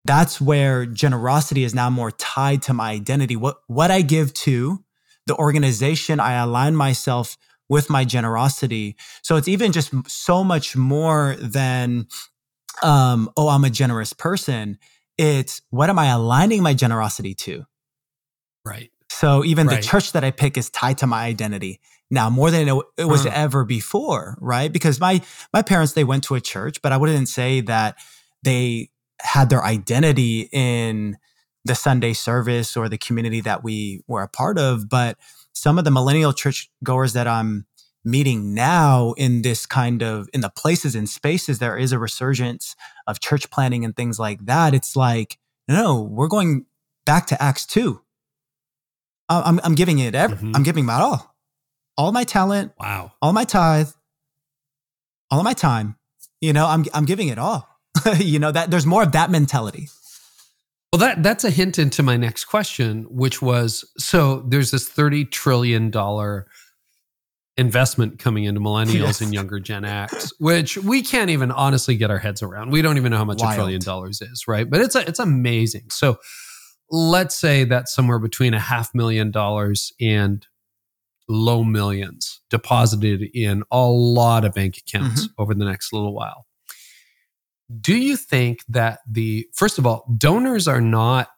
[0.05, 3.34] that's where generosity is now more tied to my identity.
[3.34, 4.84] What, what I give to
[5.26, 7.37] the organization, I align myself
[7.68, 8.97] with my generosity.
[9.22, 12.07] So it's even just so much more than,
[12.84, 14.78] um, oh, I'm a generous person.
[15.18, 17.64] It's what am I aligning my generosity to?
[18.64, 18.93] Right.
[19.11, 19.82] So even right.
[19.82, 21.80] the church that I pick is tied to my identity
[22.11, 24.73] now more than it, was ever before, right?
[24.73, 27.97] Because my my parents they went to a church, but I wouldn't say that
[28.43, 28.91] they
[29.21, 31.17] had their identity in
[31.65, 34.89] the Sunday service or the community that we were a part of.
[34.89, 35.19] But
[35.53, 37.67] some of the millennial church goers that I'm
[38.05, 42.77] meeting now in this kind of in the places and spaces, there is a resurgence
[43.07, 44.75] of church planning and things like that.
[44.75, 46.67] It's like, no, we're going
[47.05, 48.01] back to Acts 2.
[49.29, 50.55] I'm, I'm giving it, every, mm-hmm.
[50.55, 51.35] I'm giving my all,
[51.97, 53.88] all my talent, wow, all my tithe,
[55.30, 55.97] all of my time.
[56.40, 57.68] You know, I'm, I'm giving it all.
[58.18, 59.88] you know that there's more of that mentality.
[60.92, 65.24] Well, that that's a hint into my next question, which was so there's this thirty
[65.24, 66.47] trillion dollar
[67.57, 69.20] investment coming into millennials yes.
[69.22, 72.70] and younger Gen X, which we can't even honestly get our heads around.
[72.70, 73.53] We don't even know how much Wild.
[73.53, 74.68] a trillion dollars is, right?
[74.68, 75.86] But it's a, it's amazing.
[75.90, 76.18] So
[76.90, 80.47] let's say that's somewhere between a half million dollars and
[81.29, 85.43] low millions deposited in a lot of bank accounts mm-hmm.
[85.43, 86.47] over the next little while.
[87.81, 91.29] Do you think that the first of all, donors are not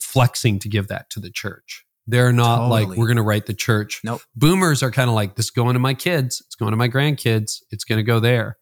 [0.00, 1.84] flexing to give that to the church?
[2.06, 2.86] They're not totally.
[2.86, 4.00] like, we're going to write the church.
[4.04, 4.22] Nope.
[4.34, 6.42] Boomers are kind of like, this going to my kids.
[6.46, 7.62] It's going to my grandkids.
[7.70, 8.58] It's going to go there.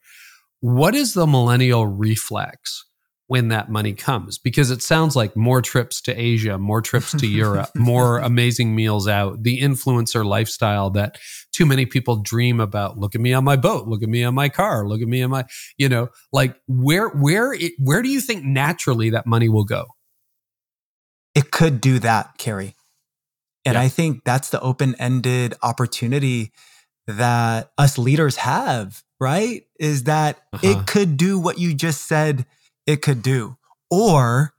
[0.60, 2.84] What is the millennial reflex
[3.30, 4.38] when that money comes?
[4.38, 9.06] Because it sounds like more trips to Asia, more trips to Europe, more amazing meals
[9.06, 11.16] out, the influencer lifestyle that
[11.52, 12.98] too many people dream about.
[12.98, 13.86] Look at me on my boat.
[13.86, 14.84] Look at me on my car.
[14.84, 15.44] Look at me on my,
[15.78, 19.86] you know, like where, where, it, where do you think naturally that money will go?
[21.36, 22.74] It could do that, Carey.
[23.64, 23.82] And yeah.
[23.82, 26.50] I think that's the open ended opportunity
[27.06, 29.62] that us leaders have, right?
[29.78, 30.66] Is that uh-huh.
[30.66, 32.44] it could do what you just said
[32.90, 33.56] it could do,
[33.90, 34.54] or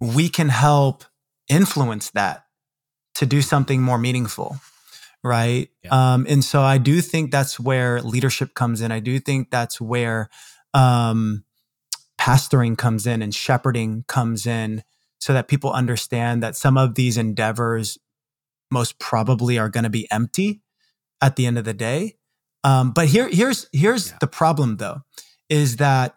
[0.00, 1.04] we can help
[1.48, 2.44] influence that
[3.14, 4.56] to do something more meaningful.
[5.22, 5.70] Right.
[5.82, 6.14] Yeah.
[6.14, 8.92] Um, and so I do think that's where leadership comes in.
[8.92, 10.28] I do think that's where
[10.74, 11.44] um,
[12.20, 14.82] pastoring comes in and shepherding comes in
[15.18, 17.96] so that people understand that some of these endeavors
[18.70, 20.60] most probably are going to be empty
[21.22, 22.16] at the end of the day.
[22.62, 24.18] Um, but here, here's here's yeah.
[24.20, 25.02] the problem though,
[25.48, 26.16] is that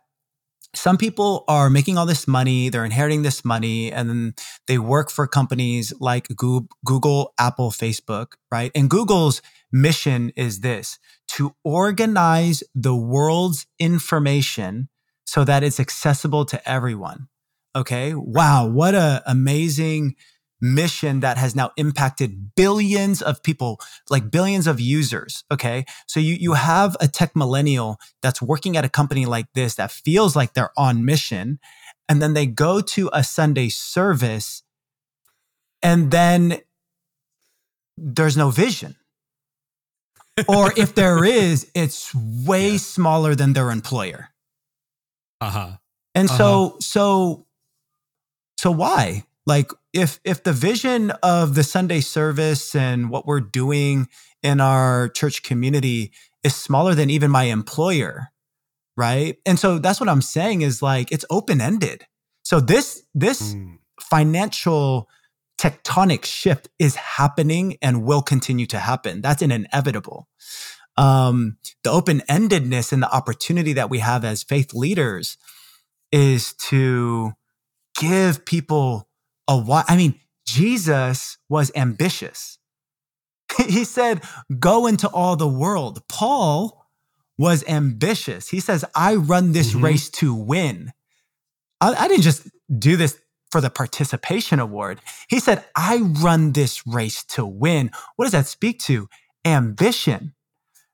[0.78, 4.34] some people are making all this money, they're inheriting this money, and then
[4.68, 8.72] they work for companies like Google, Apple, Facebook, right?
[8.76, 11.00] And Google's mission is this
[11.30, 14.90] to organize the world's information
[15.26, 17.28] so that it's accessible to everyone.
[17.76, 18.14] Okay.
[18.16, 18.68] Wow.
[18.68, 20.16] What a amazing
[20.62, 23.80] mission that has now impacted billions of people,
[24.10, 25.44] like billions of users.
[25.52, 25.86] Okay.
[26.08, 29.92] So you, you have a tech millennial that's working at a company like this that
[29.92, 31.60] feels like they're on mission.
[32.10, 34.64] And then they go to a Sunday service
[35.84, 36.60] and then
[37.98, 38.96] there's no vision.
[40.48, 42.78] or if there is, it's way yeah.
[42.78, 44.30] smaller than their employer.
[45.42, 45.72] Uh huh.
[46.14, 46.38] And uh-huh.
[46.38, 47.46] so, so,
[48.58, 49.24] so why?
[49.48, 54.10] Like, if if the vision of the Sunday service and what we're doing
[54.44, 56.12] in our church community
[56.44, 58.28] is smaller than even my employer,
[58.98, 59.38] right?
[59.46, 62.06] And so that's what I'm saying is like it's open ended.
[62.44, 63.78] So this this mm.
[64.02, 65.08] financial
[65.58, 69.22] tectonic shift is happening and will continue to happen.
[69.22, 70.28] That's an inevitable.
[70.98, 75.38] Um, the open endedness and the opportunity that we have as faith leaders
[76.12, 77.34] is to
[78.00, 79.08] give people
[79.48, 79.84] a why.
[79.88, 82.58] I mean, Jesus was ambitious.
[83.68, 84.22] he said,
[84.60, 86.02] go into all the world.
[86.08, 86.86] Paul
[87.38, 88.50] was ambitious.
[88.50, 89.84] He says, I run this mm-hmm.
[89.84, 90.92] race to win.
[91.80, 93.20] I, I didn't just do this
[93.52, 95.00] for the participation award.
[95.30, 97.92] He said, I run this race to win.
[98.16, 99.08] What does that speak to?
[99.46, 100.34] Ambition,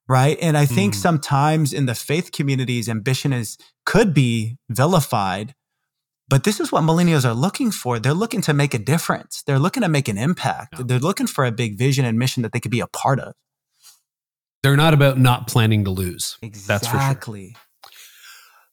[0.07, 0.37] right?
[0.41, 0.97] And I think mm.
[0.97, 5.55] sometimes in the faith communities, ambition is could be vilified
[6.33, 7.99] but this is what millennials are looking for.
[7.99, 9.43] They're looking to make a difference.
[9.43, 10.73] They're looking to make an impact.
[10.75, 10.85] Yeah.
[10.87, 13.35] They're looking for a big vision and mission that they could be a part of.
[14.63, 16.39] They're not about not planning to lose.
[16.41, 16.67] Exactly.
[16.67, 17.51] That's for sure.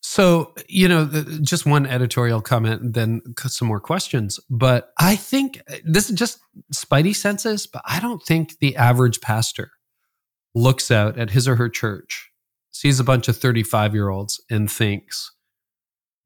[0.00, 1.04] So, you know,
[1.42, 4.40] just one editorial comment, then some more questions.
[4.48, 6.38] But I think uh, this is just
[6.74, 9.70] spidey senses, but I don't think the average pastor
[10.54, 12.30] looks out at his or her church,
[12.70, 15.30] sees a bunch of 35 year olds, and thinks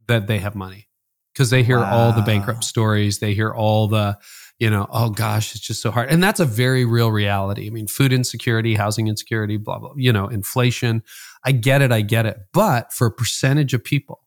[0.06, 0.86] that they have money
[1.34, 1.92] because they hear wow.
[1.92, 3.18] all the bankrupt stories.
[3.18, 4.16] They hear all the,
[4.58, 6.10] you know, oh gosh, it's just so hard.
[6.10, 7.66] And that's a very real reality.
[7.66, 11.02] I mean, food insecurity, housing insecurity, blah, blah, you know, inflation.
[11.44, 11.90] I get it.
[11.90, 12.38] I get it.
[12.52, 14.22] But for a percentage of people,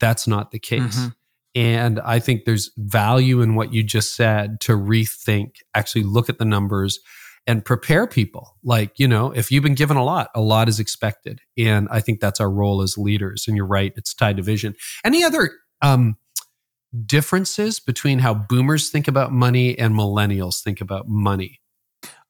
[0.00, 0.96] that's not the case.
[0.96, 1.08] Mm-hmm.
[1.56, 6.38] And I think there's value in what you just said to rethink, actually look at
[6.38, 6.98] the numbers
[7.46, 8.56] and prepare people.
[8.64, 11.42] Like, you know, if you've been given a lot, a lot is expected.
[11.58, 13.44] And I think that's our role as leaders.
[13.46, 14.74] And you're right, it's tied to vision.
[15.04, 15.50] Any other
[15.82, 16.16] um,
[17.06, 21.60] differences between how boomers think about money and millennials think about money?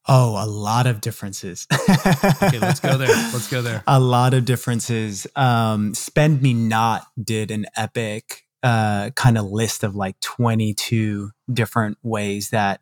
[0.07, 1.65] Oh, a lot of differences.
[1.71, 3.07] okay, let's go there.
[3.07, 3.83] Let's go there.
[3.87, 5.25] A lot of differences.
[5.35, 11.97] Um, Spend Me Not did an epic uh, kind of list of like 22 different
[12.03, 12.81] ways that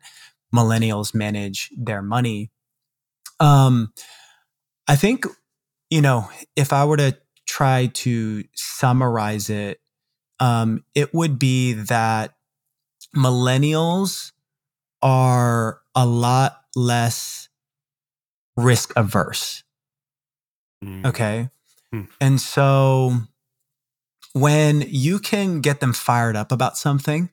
[0.54, 2.50] millennials manage their money.
[3.40, 3.92] Um,
[4.86, 5.26] I think,
[5.90, 9.80] you know, if I were to try to summarize it,
[10.40, 12.34] um, it would be that
[13.14, 14.32] millennials
[15.02, 17.48] are a lot less
[18.56, 19.62] risk averse.
[20.84, 21.06] Mm.
[21.06, 21.48] Okay.
[21.92, 22.02] Hmm.
[22.20, 23.12] And so
[24.32, 27.30] when you can get them fired up about something,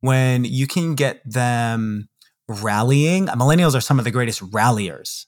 [0.00, 2.08] when you can get them
[2.48, 5.26] rallying, millennials are some of the greatest ralliers,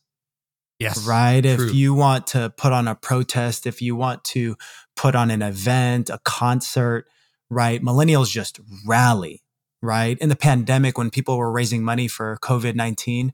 [0.79, 1.05] Yes.
[1.07, 1.43] right?
[1.43, 1.67] true.
[1.69, 4.57] If you want to put on a protest, if you want to
[4.99, 7.07] put on an event, a concert,
[7.49, 7.81] right?
[7.81, 9.43] Millennials just rally,
[9.81, 10.19] right?
[10.19, 13.33] In the pandemic, when people were raising money for COVID 19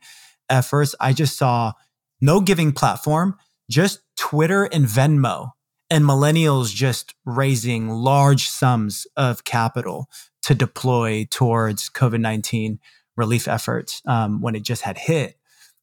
[0.51, 1.73] efforts, I just saw
[2.21, 3.39] no giving platform,
[3.71, 5.53] just Twitter and Venmo,
[5.89, 10.09] and millennials just raising large sums of capital
[10.43, 12.79] to deploy towards COVID 19
[13.17, 15.37] relief efforts um, when it just had hit.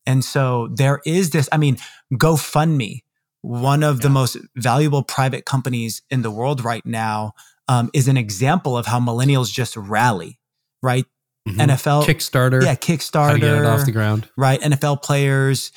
[0.06, 1.78] And so there is this, I mean,
[2.14, 3.02] GoFundMe,
[3.42, 7.34] one of the most valuable private companies in the world right now,
[7.68, 10.40] um, is an example of how millennials just rally,
[10.84, 11.06] right?
[11.48, 11.58] Mhm.
[11.60, 12.64] NFL, Kickstarter.
[12.64, 14.30] yeah, Kickstarter, get it off the ground.
[14.38, 14.60] right?
[14.62, 15.72] NFL players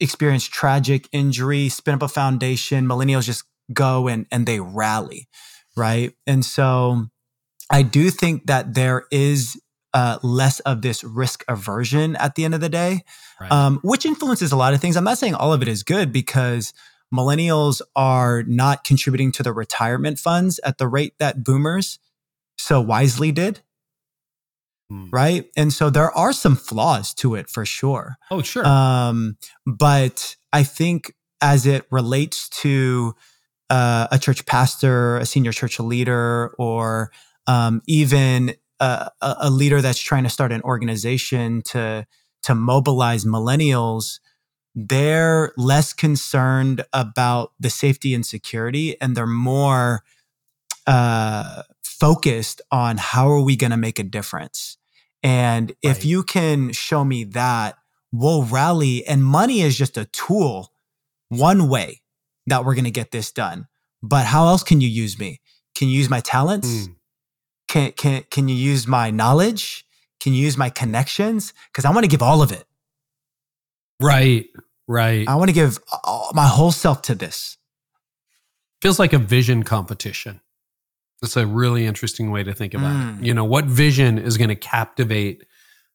[0.00, 2.84] experience tragic injury, spin up a foundation.
[2.86, 5.28] Millennials just go and and they rally,
[5.76, 6.12] right?
[6.26, 7.06] And so
[7.70, 9.58] I do think that there is
[9.94, 13.02] uh, less of this risk aversion at the end of the day,
[13.40, 13.50] Right.
[13.50, 14.96] um, which influences a lot of things.
[14.96, 16.74] I'm not saying all of it is good because
[17.14, 21.98] millennials are not contributing to the retirement funds at the rate that boomers
[22.58, 23.60] so wisely did,
[24.90, 25.08] Hmm.
[25.10, 25.46] right?
[25.56, 28.16] And so there are some flaws to it for sure.
[28.30, 28.66] oh, sure.
[28.66, 33.14] Um, but I think as it relates to
[33.70, 37.10] uh, a church pastor, a senior church leader, or
[37.46, 38.54] um, even
[38.84, 42.06] a, a leader that's trying to start an organization to
[42.42, 44.20] to mobilize millennials,
[44.74, 50.02] they're less concerned about the safety and security, and they're more
[50.86, 54.76] uh, focused on how are we going to make a difference.
[55.22, 57.76] And if you can show me that,
[58.12, 59.06] we'll rally.
[59.06, 60.72] And money is just a tool,
[61.28, 62.02] one way
[62.46, 63.66] that we're going to get this done.
[64.02, 65.40] But how else can you use me?
[65.74, 66.68] Can you use my talents?
[66.68, 66.96] Mm.
[67.74, 69.84] Can can can you use my knowledge?
[70.20, 71.52] Can you use my connections?
[71.72, 72.64] Because I want to give all of it.
[74.00, 74.46] Right.
[74.86, 75.28] Right.
[75.28, 77.56] I want to give all, my whole self to this.
[78.80, 80.40] Feels like a vision competition.
[81.20, 83.18] That's a really interesting way to think about Mm.
[83.20, 83.26] it.
[83.26, 85.42] You know, what vision is going to captivate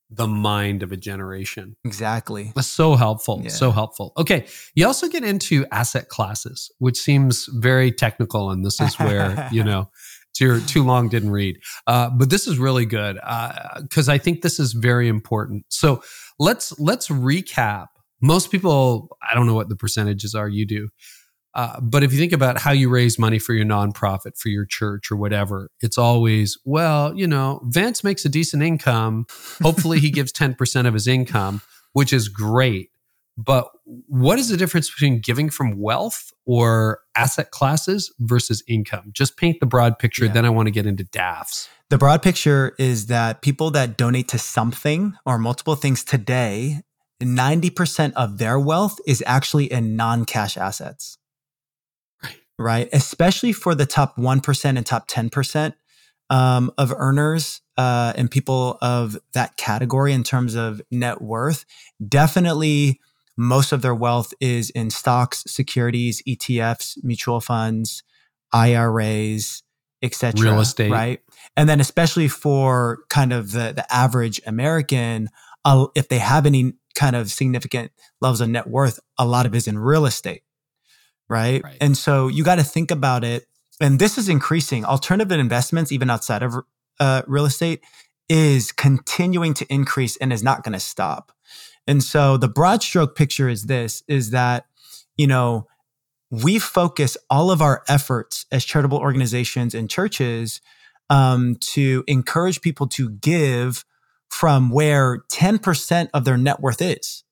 [0.10, 1.78] the mind of a generation?
[1.86, 2.52] Exactly.
[2.56, 3.40] That's so helpful.
[3.42, 3.52] Yeah.
[3.52, 4.12] So helpful.
[4.18, 4.48] Okay.
[4.76, 8.50] You also get into asset classes, which seems very technical.
[8.52, 9.92] And this is where, you know,
[10.40, 11.60] your too long didn't read.
[11.88, 13.20] Uh, but this is really good
[13.82, 15.66] because I think this is very important.
[15.70, 16.04] So
[16.40, 17.88] let's let's recap.
[18.22, 20.50] Most people, I don't know what the percentages are.
[20.50, 20.90] You do.
[21.56, 24.66] Uh, but if you think about how you raise money for your nonprofit, for your
[24.66, 29.26] church, or whatever, it's always, well, you know, Vance makes a decent income.
[29.62, 31.62] Hopefully, he gives 10% of his income,
[31.94, 32.92] which is great.
[33.46, 39.12] But what is the difference between giving from wealth or asset classes versus income?
[39.14, 40.26] Just paint the broad picture.
[40.26, 40.34] Yeah.
[40.34, 41.70] Then I want to get into DAFs.
[41.90, 46.82] The broad picture is that people that donate to something or multiple things today,
[47.24, 51.18] 90% of their wealth is actually in non cash assets.
[52.22, 52.36] Right.
[52.58, 52.90] Right.
[52.92, 55.74] Especially for the top 1% and top 10%
[56.30, 61.64] um, of earners uh, and people of that category in terms of net worth.
[62.06, 63.00] Definitely,
[63.40, 68.04] most of their wealth is in stocks, securities, ETFs, mutual funds,
[68.52, 69.64] IRAs,
[70.02, 70.42] etc.
[70.42, 70.92] Real estate.
[70.92, 71.22] Right.
[71.56, 75.30] And then, especially for kind of the, the average American,
[75.64, 79.54] uh, if they have any kind of significant levels of net worth, a lot of
[79.54, 80.44] it is in real estate.
[81.30, 81.64] Right.
[81.64, 81.78] Right.
[81.80, 83.46] And so you got to think about it.
[83.80, 84.84] And this is increasing.
[84.84, 86.56] Alternative investments, even outside of
[87.00, 87.82] uh, real estate,
[88.28, 91.32] is continuing to increase and is not going to stop.
[91.90, 94.68] And so the broad stroke picture is this is that,
[95.18, 95.66] you know,
[96.30, 100.62] we focus all of our efforts as charitable organizations and churches
[101.10, 103.86] um, to encourage people to give
[104.30, 107.24] from where 10% of their net worth is.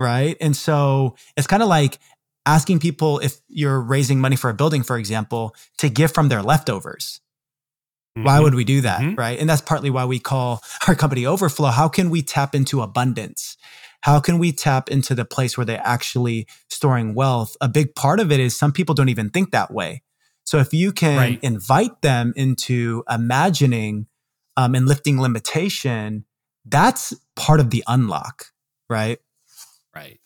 [0.00, 0.36] Right.
[0.40, 2.00] And so it's kind of like
[2.44, 6.42] asking people if you're raising money for a building, for example, to give from their
[6.42, 7.20] leftovers.
[8.22, 8.42] Why Mhm.
[8.42, 9.00] would we do that?
[9.00, 9.18] Mhm.
[9.18, 9.38] Right.
[9.38, 11.70] And that's partly why we call our company Overflow.
[11.70, 13.56] How can we tap into abundance?
[14.02, 17.56] How can we tap into the place where they're actually storing wealth?
[17.60, 20.02] A big part of it is some people don't even think that way.
[20.44, 21.38] So if you can Right.
[21.42, 24.06] invite them into imagining
[24.56, 26.24] um, and lifting limitation,
[26.64, 28.46] that's part of the unlock,
[28.90, 29.18] right?
[29.94, 30.18] Right.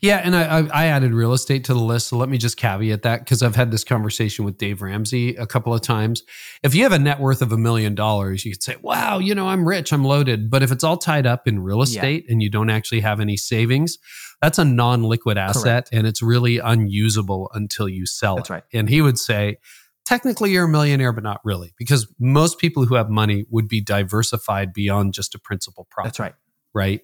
[0.00, 2.08] Yeah, and I, I added real estate to the list.
[2.08, 5.46] So let me just caveat that because I've had this conversation with Dave Ramsey a
[5.46, 6.22] couple of times.
[6.62, 9.34] If you have a net worth of a million dollars, you could say, "Wow, you
[9.34, 12.32] know, I'm rich, I'm loaded." But if it's all tied up in real estate yeah.
[12.32, 13.98] and you don't actually have any savings,
[14.40, 15.88] that's a non-liquid asset, Correct.
[15.92, 18.52] and it's really unusable until you sell that's it.
[18.52, 18.62] Right.
[18.72, 19.58] And he would say,
[20.04, 23.80] technically you're a millionaire, but not really, because most people who have money would be
[23.80, 26.08] diversified beyond just a principal property.
[26.08, 26.34] That's right.
[26.74, 27.00] Right.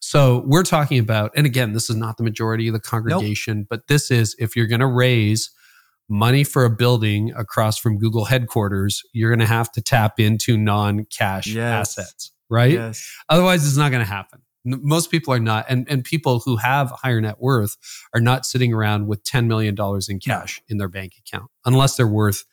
[0.00, 3.66] So we're talking about, and again, this is not the majority of the congregation, nope.
[3.70, 5.50] but this is if you're going to raise
[6.08, 10.56] money for a building across from Google headquarters, you're going to have to tap into
[10.56, 11.98] non cash yes.
[11.98, 12.72] assets, right?
[12.72, 13.10] Yes.
[13.28, 14.42] Otherwise, it's not going to happen.
[14.64, 17.76] Most people are not, and, and people who have higher net worth
[18.12, 19.76] are not sitting around with $10 million
[20.08, 22.44] in cash in their bank account, unless they're worth,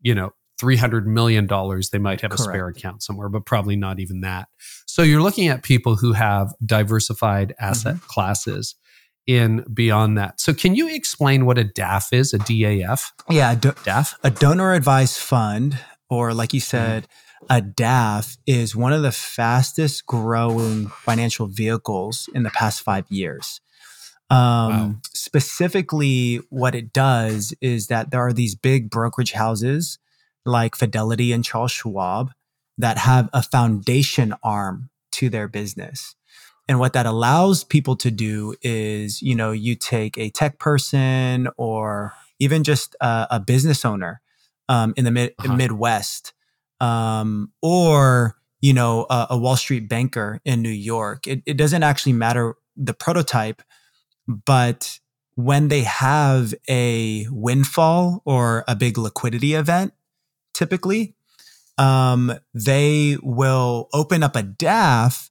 [0.00, 1.46] you know, $300 million,
[1.92, 2.40] they might have Correct.
[2.40, 4.48] a spare account somewhere, but probably not even that.
[4.98, 8.06] So you're looking at people who have diversified asset mm-hmm.
[8.08, 8.74] classes
[9.28, 10.40] in beyond that.
[10.40, 13.12] So can you explain what a DAF is, a DAF?
[13.30, 14.16] Yeah, a do- DAF.
[14.24, 15.78] A donor advised fund,
[16.10, 17.06] or like you said,
[17.48, 17.58] mm-hmm.
[17.58, 23.60] a DAF is one of the fastest growing financial vehicles in the past five years.
[24.30, 24.94] Um, wow.
[25.14, 30.00] Specifically, what it does is that there are these big brokerage houses
[30.44, 32.32] like Fidelity and Charles Schwab
[32.78, 36.14] that have a foundation arm to their business.
[36.68, 41.48] And what that allows people to do is, you know, you take a tech person
[41.56, 44.20] or even just a, a business owner
[44.68, 45.56] um, in the mid- uh-huh.
[45.56, 46.34] Midwest,
[46.80, 51.26] um, or you know, a, a, Wall Street banker in New York.
[51.28, 53.62] It, it doesn't actually matter the prototype,
[54.26, 54.98] but
[55.36, 59.92] when they have a windfall or a big liquidity event,
[60.54, 61.14] typically,
[61.78, 65.30] um, they will open up a DAF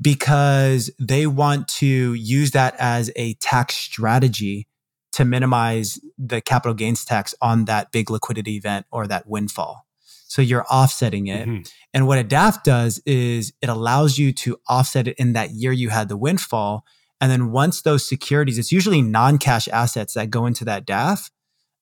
[0.00, 4.66] because they want to use that as a tax strategy
[5.12, 9.86] to minimize the capital gains tax on that big liquidity event or that windfall.
[10.28, 11.48] So you're offsetting it.
[11.48, 11.62] Mm-hmm.
[11.94, 15.72] And what a DAF does is it allows you to offset it in that year
[15.72, 16.84] you had the windfall.
[17.20, 21.30] And then once those securities, it's usually non cash assets that go into that DAF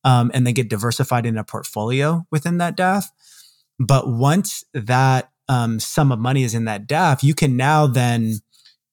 [0.04, 3.06] um, and they get diversified in a portfolio within that DAF.
[3.78, 8.34] But once that um, sum of money is in that DAF, you can now then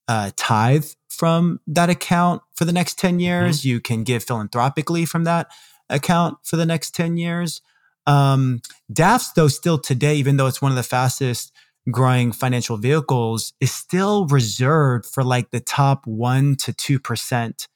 [0.07, 3.59] uh, tithe from that account for the next 10 years.
[3.59, 3.67] Mm-hmm.
[3.69, 5.47] You can give philanthropically from that
[5.89, 7.61] account for the next 10 years.
[8.07, 8.61] Um,
[8.91, 11.51] DAFs, though, still today, even though it's one of the fastest
[11.89, 17.67] growing financial vehicles, is still reserved for like the top 1% to 2%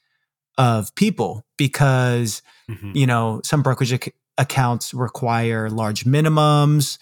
[0.58, 2.91] of people because mm-hmm.
[2.93, 6.97] you know some brokerage accounts require large minimums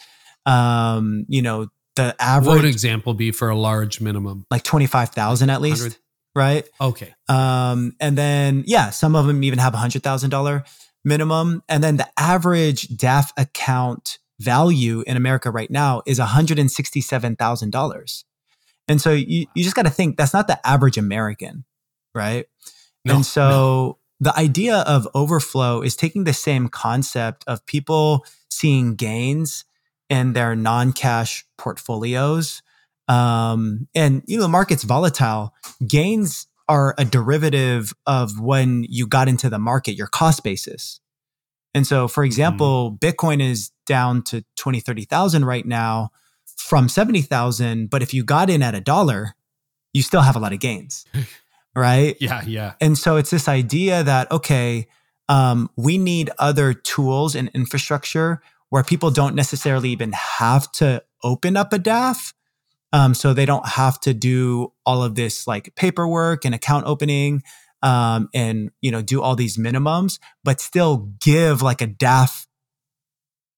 [0.45, 4.45] um you know the average what would example be for a large minimum?
[4.49, 5.97] Like 25000 at least 100?
[6.35, 6.67] right?
[6.81, 7.13] Okay.
[7.29, 10.63] Um and then yeah some of them even have a hundred thousand dollar
[11.05, 11.63] minimum.
[11.69, 18.23] And then the average daf account value in america right now is $167000
[18.87, 21.65] and so you, you just got to think that's not the average american
[22.15, 22.45] right?
[23.05, 23.97] No, and so.
[24.23, 29.65] The idea of overflow is taking the same concept of people seeing gains
[30.09, 32.61] in their non-cash portfolios.
[33.09, 35.53] Um, and you know, the market's volatile.
[35.85, 41.01] Gains are a derivative of when you got into the market, your cost basis.
[41.73, 42.27] And so, for mm-hmm.
[42.27, 42.99] example, mm.
[42.99, 46.11] Bitcoin is down to 20, 30,000 right now
[46.55, 47.89] from 70,000.
[47.89, 49.35] But if you got in at a dollar,
[49.91, 51.05] you still have a lot of gains.
[51.75, 52.15] right?
[52.19, 52.73] Yeah, yeah.
[52.79, 54.87] And so it's this idea that, okay,
[55.29, 61.55] um, we need other tools and infrastructure where people don't necessarily even have to open
[61.55, 62.33] up a DAF.
[62.91, 67.43] Um, so they don't have to do all of this like paperwork and account opening
[67.81, 72.47] um, and you know do all these minimums, but still give like a DAF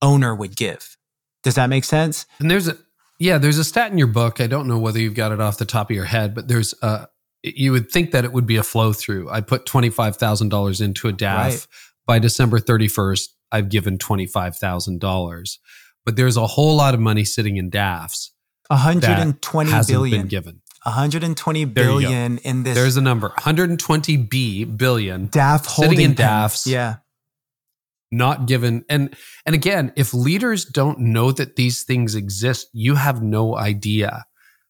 [0.02, 0.98] owner would give.
[1.44, 2.26] Does that make sense?
[2.40, 2.78] And there's a
[3.20, 4.42] yeah, there's a stat in your book.
[4.42, 6.74] I don't know whether you've got it off the top of your head, but there's
[6.82, 7.08] a
[7.46, 9.30] you would think that it would be a flow through.
[9.30, 11.38] I put $25,000 into a DAF.
[11.38, 11.68] Right.
[12.08, 15.58] By December 31st, I've given $25,000.
[16.06, 18.32] But there's a whole lot of money sitting in DAFs.
[18.68, 20.62] 120 billion been given.
[20.84, 22.76] 120 billion in this.
[22.76, 23.30] There's a number.
[23.30, 25.30] 120 B billion.
[25.30, 26.68] DAF sitting in DAFs.
[26.68, 26.98] Yeah.
[28.12, 28.86] Not given.
[28.88, 29.16] And
[29.46, 34.26] and again, if leaders don't know that these things exist, you have no idea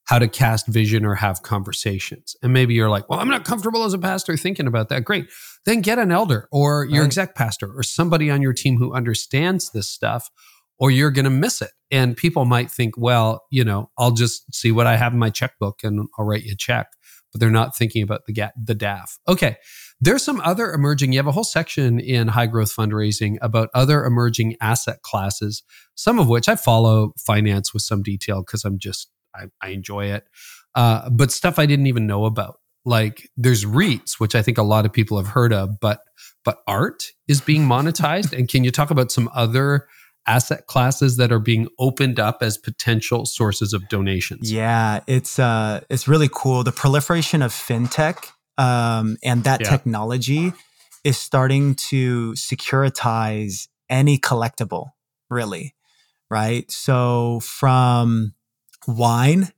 [0.06, 2.36] how to cast vision or have conversations.
[2.44, 5.04] And maybe you're like, well, I'm not comfortable as a pastor thinking about that.
[5.04, 5.28] Great.
[5.66, 7.08] Then get an elder or your right.
[7.08, 10.30] exec pastor or somebody on your team who understands this stuff,
[10.78, 11.72] or you're going to miss it.
[11.90, 15.30] And people might think, well, you know, I'll just see what I have in my
[15.30, 16.88] checkbook and I'll write you a check.
[17.36, 19.18] but they're not thinking about the ga- the DAF.
[19.28, 19.58] Okay.
[20.00, 24.06] There's some other emerging, you have a whole section in high growth fundraising about other
[24.06, 25.62] emerging asset classes,
[25.96, 30.06] some of which I follow finance with some detail because I'm just, I, I enjoy
[30.06, 30.26] it.
[30.74, 32.60] Uh, but stuff I didn't even know about.
[32.86, 36.02] Like there's REITs, which I think a lot of people have heard of, but
[36.44, 38.32] but art is being monetized.
[38.38, 39.88] and can you talk about some other
[40.28, 44.52] asset classes that are being opened up as potential sources of donations?
[44.52, 46.64] Yeah, it's uh, it's really cool.
[46.64, 49.70] The proliferation of fintech um, and that yeah.
[49.70, 50.54] technology
[51.04, 54.90] is starting to securitize any collectible,
[55.30, 55.76] really,
[56.30, 56.70] right?
[56.72, 58.34] So from
[58.88, 59.52] wine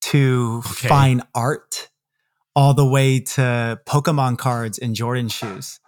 [0.00, 0.88] to okay.
[0.88, 1.88] fine art
[2.58, 5.78] all the way to Pokemon cards and Jordan shoes.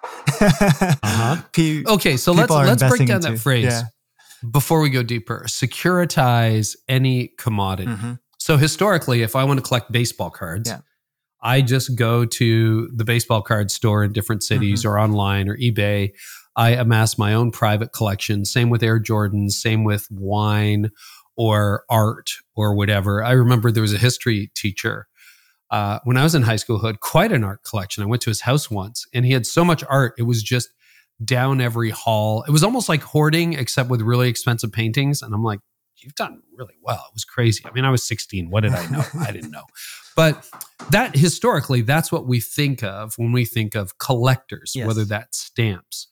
[0.40, 1.42] uh-huh.
[1.53, 3.82] P- okay, so let's let's break down into, that phrase yeah.
[4.48, 5.44] before we go deeper.
[5.48, 7.90] Securitize any commodity.
[7.90, 8.12] Mm-hmm.
[8.38, 10.80] So historically, if I want to collect baseball cards, yeah.
[11.42, 14.90] I just go to the baseball card store in different cities mm-hmm.
[14.90, 16.12] or online or eBay.
[16.55, 18.44] I amass my own private collection.
[18.44, 19.53] Same with Air Jordans.
[19.53, 20.90] Same with wine
[21.37, 23.24] or art or whatever.
[23.24, 25.09] I remember there was a history teacher
[25.70, 28.03] uh, when I was in high school who had quite an art collection.
[28.03, 30.70] I went to his house once and he had so much art, it was just
[31.24, 32.45] down every hall.
[32.47, 35.22] It was almost like hoarding, except with really expensive paintings.
[35.22, 35.61] And I'm like,
[35.97, 37.05] you've done really well.
[37.09, 37.62] It was crazy.
[37.66, 38.51] I mean, I was 16.
[38.51, 39.05] What did I know?
[39.20, 39.64] I didn't know.
[40.16, 40.49] But
[40.91, 44.87] that historically, that's what we think of when we think of collectors, yes.
[44.87, 46.09] whether that's stamps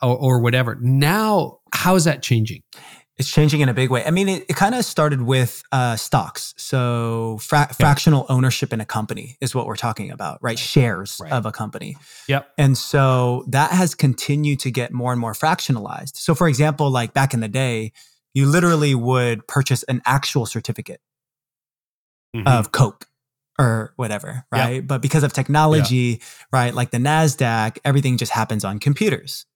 [0.00, 0.76] or, or, whatever.
[0.80, 2.62] Now, how is that changing?
[3.18, 4.04] It's changing in a big way.
[4.04, 6.52] I mean, it, it kind of started with uh, stocks.
[6.58, 7.72] So fra- yeah.
[7.72, 10.58] fractional ownership in a company is what we're talking about, right?
[10.58, 11.32] Shares right.
[11.32, 11.96] of a company.
[12.28, 12.46] Yep.
[12.58, 16.16] And so that has continued to get more and more fractionalized.
[16.16, 17.92] So, for example, like back in the day,
[18.34, 21.00] you literally would purchase an actual certificate
[22.36, 22.46] mm-hmm.
[22.46, 23.06] of Coke
[23.58, 24.74] or whatever, right?
[24.74, 24.86] Yep.
[24.88, 26.26] But because of technology, yeah.
[26.52, 29.46] right, like the NASDAQ, everything just happens on computers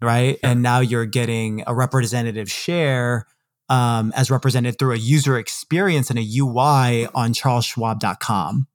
[0.00, 0.38] right?
[0.42, 3.26] And now you're getting a representative share
[3.68, 8.66] um, as represented through a user experience and a UI on charlesschwab.com.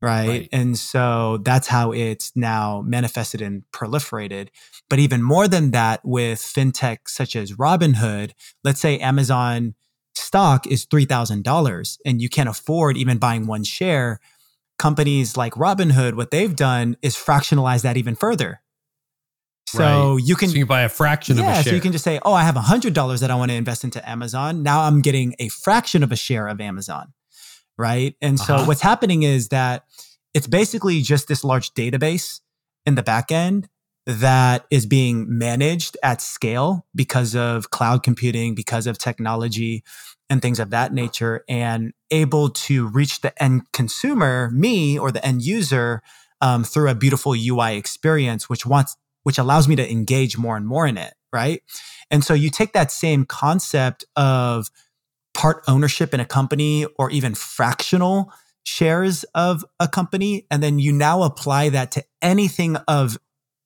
[0.00, 0.28] Right?
[0.28, 0.48] right.
[0.52, 4.48] And so that's how it's now manifested and proliferated.
[4.90, 8.32] But even more than that, with fintech such as Robinhood,
[8.64, 9.74] let's say Amazon
[10.14, 14.18] stock is $3,000 and you can't afford even buying one share.
[14.76, 18.61] Companies like Robinhood, what they've done is fractionalize that even further
[19.72, 20.24] so right.
[20.24, 21.70] you can so you buy a fraction yeah, of a share.
[21.70, 23.84] So you can just say, oh, I have hundred dollars that I want to invest
[23.84, 24.62] into Amazon.
[24.62, 27.12] Now I'm getting a fraction of a share of Amazon.
[27.78, 28.14] Right.
[28.20, 28.64] And so uh-huh.
[28.66, 29.84] what's happening is that
[30.34, 32.40] it's basically just this large database
[32.84, 33.68] in the back end
[34.04, 39.84] that is being managed at scale because of cloud computing, because of technology
[40.28, 45.24] and things of that nature, and able to reach the end consumer, me or the
[45.24, 46.02] end user,
[46.42, 50.66] um, through a beautiful UI experience, which wants which allows me to engage more and
[50.66, 51.14] more in it.
[51.32, 51.62] Right.
[52.10, 54.70] And so you take that same concept of
[55.34, 58.30] part ownership in a company or even fractional
[58.64, 63.18] shares of a company, and then you now apply that to anything of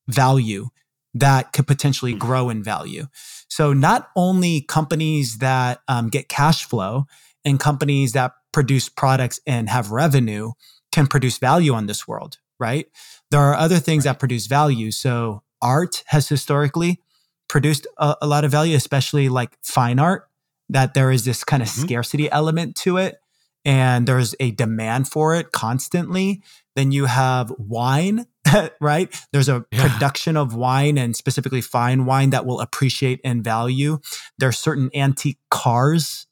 [0.09, 0.69] value
[1.15, 2.19] that could potentially hmm.
[2.19, 3.07] grow in value.
[3.49, 7.07] So not only companies that um, get cash flow
[7.45, 10.53] and companies that produce products and have revenue
[10.93, 12.87] can produce value on this world, right?
[13.31, 14.13] There are other things right.
[14.13, 14.91] that produce value.
[14.91, 17.03] So art has historically
[17.49, 20.29] produced a, a, lot of value, especially like fine art,
[20.69, 21.83] that there is this kind of mm-hmm.
[21.83, 23.17] scarcity element to it
[23.64, 26.41] and there's a demand for it constantly.
[26.77, 28.27] Then you have wine,
[28.81, 29.12] right?
[29.33, 29.89] There's a yeah.
[29.89, 33.99] production of wine and specifically fine wine that will appreciate in value.
[34.39, 36.29] There are certain antique cars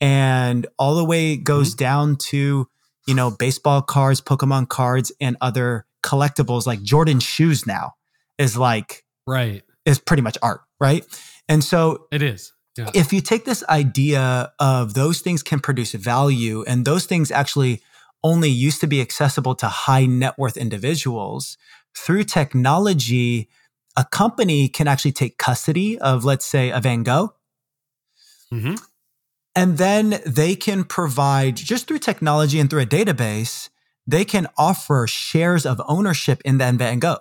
[0.00, 1.84] and all the way goes mm-hmm.
[1.84, 2.68] down to,
[3.06, 7.94] you know, baseball cards, Pokemon cards, and other collectibles like Jordan shoes now
[8.38, 11.04] is like right is pretty much art, right?
[11.48, 12.52] And so it is.
[12.76, 12.90] Yeah.
[12.92, 17.82] If you take this idea of those things can produce value and those things actually
[18.24, 21.56] only used to be accessible to high net worth individuals
[21.96, 23.48] through technology,
[23.96, 27.34] a company can actually take custody of, let's say, a Van Gogh.
[28.52, 28.74] Mm-hmm.
[29.54, 33.68] And then they can provide, just through technology and through a database,
[34.04, 37.18] they can offer shares of ownership in that Van Gogh.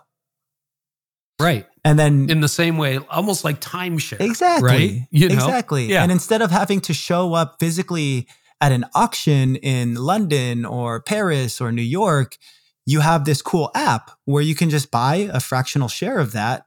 [1.43, 1.65] Right.
[1.83, 4.21] And then in the same way, almost like timeshare.
[4.21, 4.67] Exactly.
[4.67, 5.07] Right.
[5.11, 5.35] You know?
[5.35, 5.85] Exactly.
[5.87, 6.03] Yeah.
[6.03, 8.27] And instead of having to show up physically
[8.61, 12.37] at an auction in London or Paris or New York,
[12.85, 16.65] you have this cool app where you can just buy a fractional share of that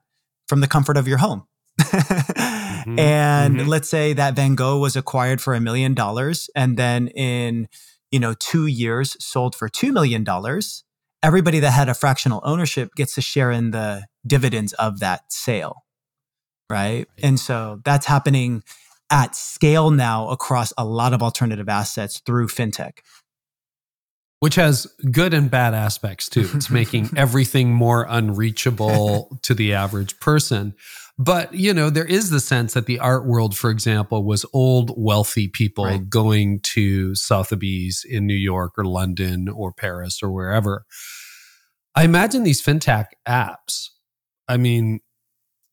[0.49, 1.47] from the comfort of your home.
[1.81, 2.99] mm-hmm.
[2.99, 3.69] And mm-hmm.
[3.69, 6.49] let's say that Van Gogh was acquired for a million dollars.
[6.55, 7.69] And then in
[8.11, 10.25] you know, two years sold for $2 million,
[11.27, 15.83] everybody that had a fractional ownership gets to share in the dividends of that sale.
[16.71, 17.07] Right.
[17.21, 18.63] And so that's happening
[19.11, 22.99] at scale now across a lot of alternative assets through fintech.
[24.39, 26.49] Which has good and bad aspects too.
[26.55, 30.75] It's making everything more unreachable to the average person.
[31.19, 34.93] But, you know, there is the sense that the art world, for example, was old,
[34.97, 36.09] wealthy people right.
[36.09, 40.85] going to Sotheby's in New York or London or Paris or wherever.
[41.97, 43.89] I imagine these fintech apps,
[44.47, 45.01] I mean,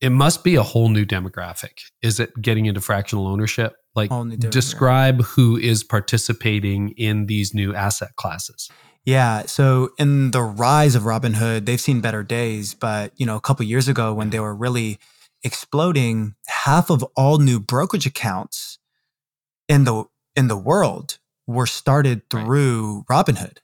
[0.00, 1.82] it must be a whole new demographic.
[2.02, 3.74] Is it getting into fractional ownership?
[3.94, 8.68] Like, describe who is participating in these new asset classes.
[9.04, 9.42] Yeah.
[9.42, 12.74] So in the rise of Robinhood, they've seen better days.
[12.74, 14.98] But you know, a couple years ago, when they were really
[15.42, 18.78] exploding, half of all new brokerage accounts
[19.68, 20.04] in the
[20.34, 23.26] in the world were started through right.
[23.26, 23.58] Robinhood.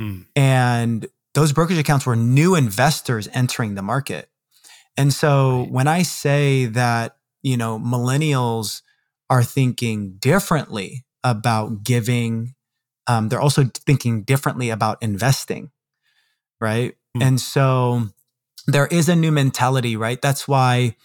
[0.00, 0.20] Hmm.
[0.36, 4.28] And those brokerage accounts were new investors entering the market.
[4.96, 5.70] And so right.
[5.70, 8.82] when I say that, you know, millennials
[9.30, 12.54] are thinking differently about giving,
[13.06, 15.70] um, they're also thinking differently about investing.
[16.60, 16.94] Right.
[17.16, 17.22] Hmm.
[17.22, 18.08] And so
[18.66, 20.20] there is a new mentality, right?
[20.20, 20.96] That's why,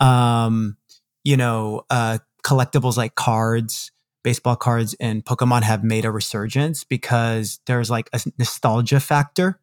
[0.00, 0.76] um,
[1.22, 3.92] you know, uh, collectibles like cards,
[4.24, 9.60] baseball cards, and Pokemon have made a resurgence because there's like a nostalgia factor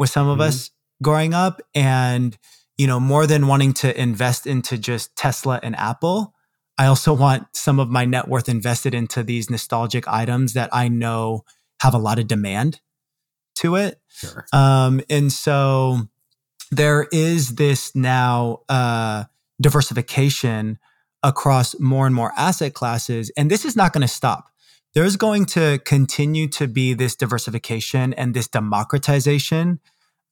[0.00, 0.48] with some of mm-hmm.
[0.48, 0.70] us
[1.02, 1.60] growing up.
[1.74, 2.36] And,
[2.76, 6.34] you know, more than wanting to invest into just Tesla and Apple,
[6.78, 10.88] I also want some of my net worth invested into these nostalgic items that I
[10.88, 11.44] know
[11.82, 12.80] have a lot of demand
[13.56, 14.00] to it.
[14.08, 14.46] Sure.
[14.54, 16.08] Um, and so
[16.70, 19.24] there is this now uh,
[19.60, 20.78] diversification
[21.22, 24.49] across more and more asset classes, and this is not going to stop.
[24.94, 29.80] There's going to continue to be this diversification and this democratization.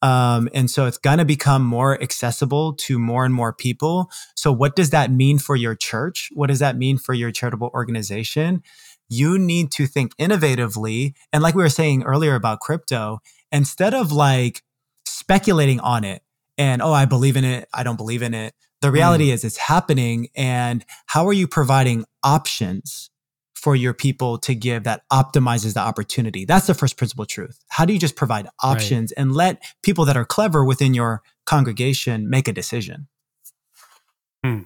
[0.02, 4.10] Um, and so it's going to become more accessible to more and more people.
[4.36, 6.28] So, what does that mean for your church?
[6.34, 8.62] What does that mean for your charitable organization?
[9.08, 11.14] You need to think innovatively.
[11.32, 14.62] And like we were saying earlier about crypto, instead of like
[15.04, 16.22] speculating on it
[16.56, 18.54] and oh, I believe in it, I don't believe in it.
[18.80, 19.32] The reality mm.
[19.32, 20.28] is it's happening.
[20.36, 23.10] And how are you providing options
[23.58, 26.44] for your people to give that optimizes the opportunity?
[26.44, 27.58] That's the first principle truth.
[27.68, 29.20] How do you just provide options right.
[29.20, 33.08] and let people that are clever within your congregation make a decision?
[34.44, 34.60] Hmm.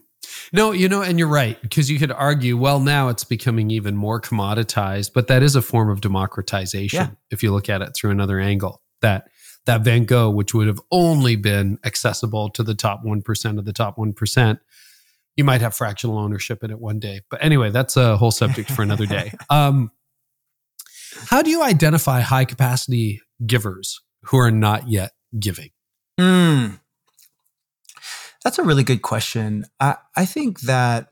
[0.52, 3.96] No, you know, and you're right, because you could argue, well, now it's becoming even
[3.96, 7.10] more commoditized, but that is a form of democratization yeah.
[7.30, 8.82] if you look at it through another angle.
[9.00, 9.28] That
[9.64, 13.72] that Van Gogh, which would have only been accessible to the top 1% of the
[13.72, 14.58] top 1%,
[15.36, 17.20] you might have fractional ownership in it one day.
[17.30, 19.32] But anyway, that's a whole subject for another day.
[19.50, 19.90] Um,
[21.26, 25.70] how do you identify high capacity givers who are not yet giving?
[26.18, 26.80] Mm.
[28.42, 29.66] That's a really good question.
[29.78, 31.08] I, I think that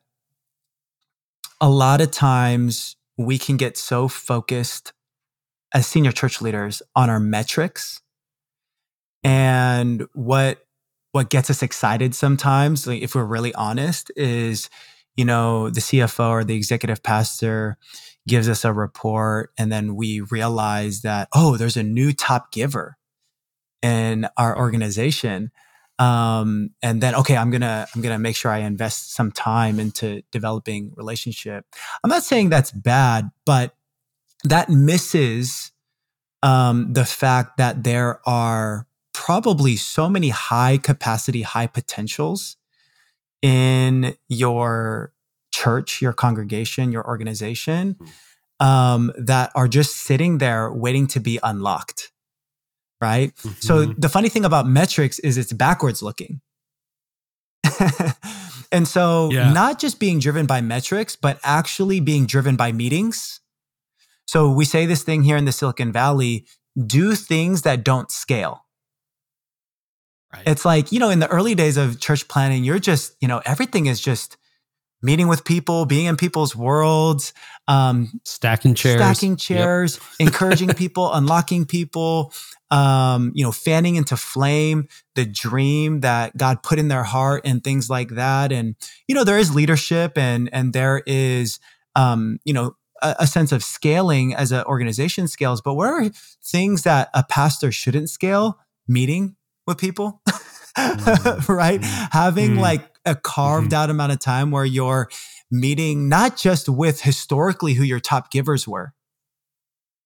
[1.61, 4.93] a lot of times we can get so focused
[5.75, 8.01] as senior church leaders on our metrics
[9.23, 10.67] and what
[11.13, 14.71] what gets us excited sometimes, like if we're really honest, is
[15.17, 17.77] you know the CFO or the executive pastor
[18.29, 22.97] gives us a report, and then we realize that oh, there's a new top giver
[23.83, 25.51] in our organization.
[25.99, 30.23] Um, and then okay, I'm gonna I'm gonna make sure I invest some time into
[30.33, 31.67] developing relationship.
[32.03, 33.75] I'm not saying that's bad, but
[34.45, 35.73] that misses
[36.43, 38.87] um, the fact that there are
[39.21, 42.57] probably so many high capacity, high potentials
[43.43, 45.13] in your
[45.53, 48.67] church, your congregation, your organization hmm.
[48.67, 52.13] um, that are just sitting there waiting to be unlocked.
[52.99, 53.35] Right.
[53.37, 53.61] Mm-hmm.
[53.61, 56.41] So the funny thing about metrics is it's backwards looking.
[58.73, 59.53] and so yeah.
[59.53, 63.41] not just being driven by metrics, but actually being driven by meetings.
[64.27, 66.47] So we say this thing here in the Silicon Valley
[66.87, 68.65] do things that don't scale.
[70.33, 70.43] Right.
[70.47, 73.43] It's like, you know, in the early days of church planning, you're just, you know,
[73.45, 74.37] everything is just
[75.03, 77.33] meeting with people, being in people's worlds,
[77.69, 80.29] um, stacking chairs, stacking chairs, yep.
[80.29, 82.33] encouraging people, unlocking people,
[82.71, 87.65] um, you know, fanning into flame the dream that God put in their heart and
[87.65, 88.53] things like that.
[88.53, 88.77] And,
[89.09, 91.59] you know, there is leadership and, and there is,
[91.97, 96.11] um, you know, a, a sense of scaling as an organization scales, but what are
[96.45, 98.59] things that a pastor shouldn't scale?
[98.87, 99.37] Meeting
[99.67, 100.20] with people.
[101.49, 101.83] right?
[102.13, 102.61] Having mm-hmm.
[102.61, 103.75] like a carved mm-hmm.
[103.75, 105.09] out amount of time where you're
[105.51, 108.93] meeting not just with historically who your top givers were,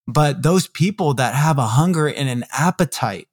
[0.06, 3.28] but those people that have a hunger and an appetite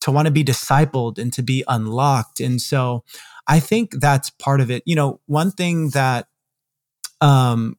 [0.00, 2.40] to want to be discipled and to be unlocked.
[2.40, 3.04] And so
[3.46, 4.82] I think that's part of it.
[4.86, 6.26] You know, one thing that
[7.20, 7.76] um,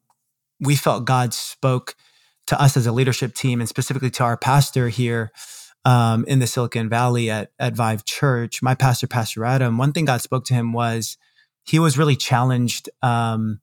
[0.60, 1.94] we felt God spoke
[2.48, 5.30] to us as a leadership team and specifically to our pastor here
[5.84, 10.04] um, in the Silicon Valley at, at Vive Church, my pastor, Pastor Adam, one thing
[10.04, 11.16] God spoke to him was
[11.64, 13.60] he was really challenged um,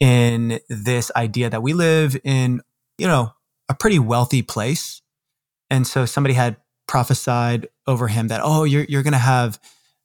[0.00, 2.62] in this idea that we live in,
[2.98, 3.32] you know,
[3.68, 5.02] a pretty wealthy place.
[5.70, 6.56] And so somebody had
[6.88, 9.60] prophesied over him that, oh, you're, you're going to have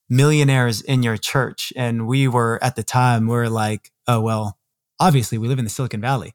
[0.09, 1.73] millionaires in your church.
[1.75, 4.57] And we were at the time, we are like, oh, well,
[4.99, 6.33] obviously we live in the Silicon Valley,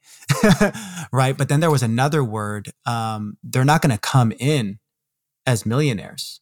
[1.12, 1.36] right?
[1.36, 2.70] But then there was another word.
[2.86, 4.78] Um, they're not going to come in
[5.46, 6.40] as millionaires.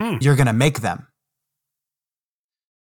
[0.00, 0.16] Hmm.
[0.20, 1.08] You're going to make them,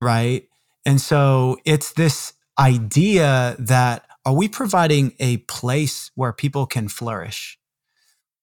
[0.01, 0.47] right?
[0.87, 7.59] And so it's this idea that are we providing a place where people can flourish?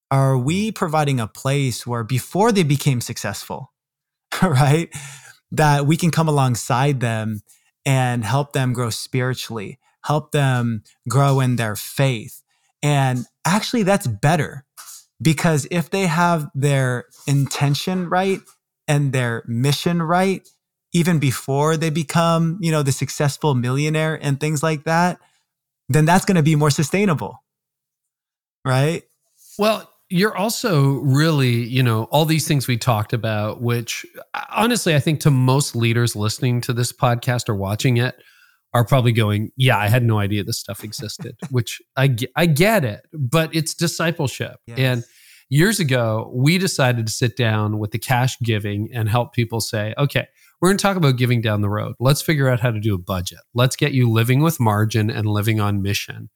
[0.10, 3.74] Are we providing a place where before they became successful,
[4.42, 4.90] right?
[5.52, 7.42] That we can come alongside them
[7.88, 12.44] and help them grow spiritually, help them grow in their faith.
[12.84, 14.66] And actually, that's better
[15.22, 18.42] because if they have their intention right
[18.90, 20.48] and their mission right,
[20.92, 25.20] even before they become, you know, the successful millionaire and things like that,
[25.88, 27.42] then that's going to be more sustainable.
[28.66, 29.04] Right?
[29.58, 34.96] Well, you're also really, you know, all these things we talked about, which uh, honestly,
[34.96, 38.16] I think to most leaders listening to this podcast or watching it
[38.74, 42.86] are probably going, yeah, I had no idea this stuff existed, which I, I get
[42.86, 44.58] it, but it's discipleship.
[44.68, 44.80] Yes.
[44.80, 45.04] And
[45.50, 49.94] years ago, we decided to sit down with the cash giving and help people say,
[49.98, 50.28] okay,
[50.62, 51.96] we're going to talk about giving down the road.
[52.00, 53.40] Let's figure out how to do a budget.
[53.54, 56.30] Let's get you living with margin and living on mission.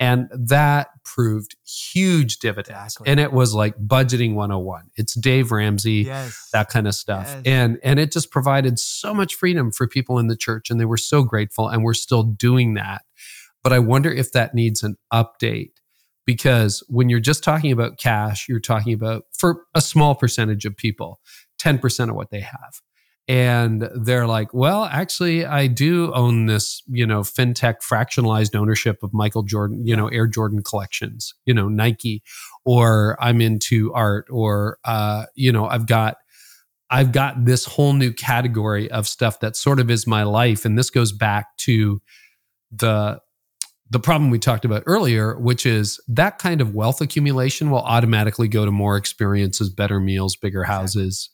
[0.00, 2.94] And that proved huge dividends.
[2.94, 3.10] Exactly.
[3.10, 4.90] And it was like budgeting 101.
[4.96, 6.48] It's Dave Ramsey, yes.
[6.52, 7.26] that kind of stuff.
[7.28, 7.42] Yes.
[7.44, 10.84] And and it just provided so much freedom for people in the church and they
[10.84, 13.02] were so grateful and we're still doing that.
[13.64, 15.72] But I wonder if that needs an update
[16.24, 20.76] because when you're just talking about cash, you're talking about for a small percentage of
[20.76, 21.20] people,
[21.60, 22.80] 10% of what they have
[23.28, 29.12] and they're like, well, actually, I do own this, you know, fintech fractionalized ownership of
[29.12, 32.22] Michael Jordan, you know, Air Jordan collections, you know, Nike,
[32.64, 36.16] or I'm into art, or uh, you know, I've got
[36.90, 40.78] I've got this whole new category of stuff that sort of is my life, and
[40.78, 42.00] this goes back to
[42.72, 43.20] the
[43.90, 48.48] the problem we talked about earlier, which is that kind of wealth accumulation will automatically
[48.48, 51.30] go to more experiences, better meals, bigger houses,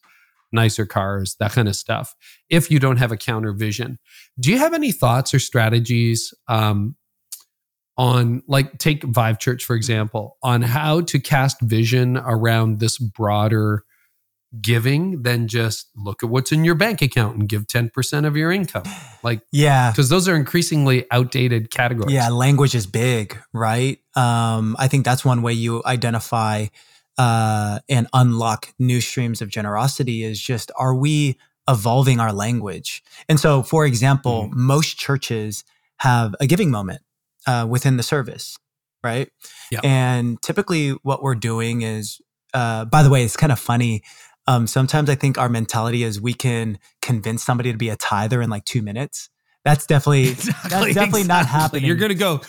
[0.54, 2.14] nicer cars, that kind of stuff,
[2.48, 3.98] if you don't have a counter vision.
[4.40, 6.96] Do you have any thoughts or strategies um,
[7.98, 13.84] on, like, take Vive Church, for example, on how to cast vision around this broader
[14.60, 18.52] giving than just look at what's in your bank account and give 10% of your
[18.52, 18.84] income?
[19.22, 19.90] Like, yeah.
[19.90, 22.14] Because those are increasingly outdated categories.
[22.14, 23.98] Yeah, language is big, right?
[24.14, 26.66] Um, I think that's one way you identify
[27.18, 31.38] uh, and unlock new streams of generosity is just are we
[31.68, 33.02] evolving our language?
[33.28, 34.60] And so, for example, mm-hmm.
[34.66, 35.64] most churches
[35.98, 37.02] have a giving moment
[37.46, 38.58] uh, within the service,
[39.02, 39.28] right?
[39.70, 39.84] Yep.
[39.84, 42.20] And typically, what we're doing is,
[42.52, 44.02] uh, by the way, it's kind of funny.
[44.46, 48.42] Um, sometimes I think our mentality is we can convince somebody to be a tither
[48.42, 49.30] in like two minutes.
[49.64, 51.24] That's definitely exactly, that's definitely exactly.
[51.24, 51.84] not happening.
[51.84, 52.42] You're gonna go,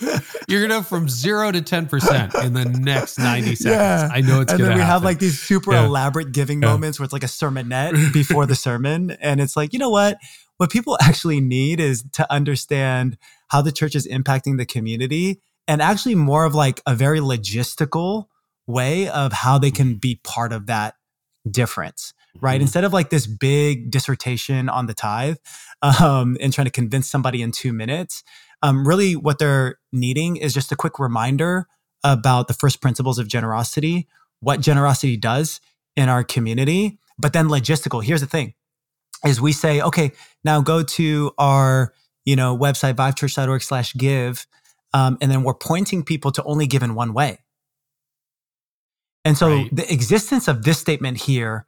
[0.50, 3.66] you're gonna from zero to ten percent in the next ninety seconds.
[3.66, 4.10] Yeah.
[4.12, 4.70] I know it's and gonna.
[4.70, 4.86] then we happen.
[4.86, 5.86] have like these super yeah.
[5.86, 6.70] elaborate giving yeah.
[6.70, 10.18] moments where it's like a sermonette before the sermon, and it's like you know what?
[10.58, 13.18] What people actually need is to understand
[13.48, 15.40] how the church is impacting the community,
[15.70, 18.26] and actually more of like a very logistical
[18.68, 20.96] way of how they can be part of that
[21.50, 22.56] difference right?
[22.56, 22.62] Mm-hmm.
[22.62, 25.38] Instead of like this big dissertation on the tithe
[25.82, 28.24] um, and trying to convince somebody in two minutes,
[28.62, 31.68] um, really what they're needing is just a quick reminder
[32.04, 34.08] about the first principles of generosity,
[34.40, 35.60] what generosity does
[35.96, 38.04] in our community, but then logistical.
[38.04, 38.54] Here's the thing
[39.26, 40.12] is we say, okay,
[40.44, 41.94] now go to our,
[42.26, 44.46] you know, website, vivechurch.org slash give.
[44.94, 47.40] Um, and then we're pointing people to only give in one way.
[49.24, 49.76] And so right.
[49.76, 51.66] the existence of this statement here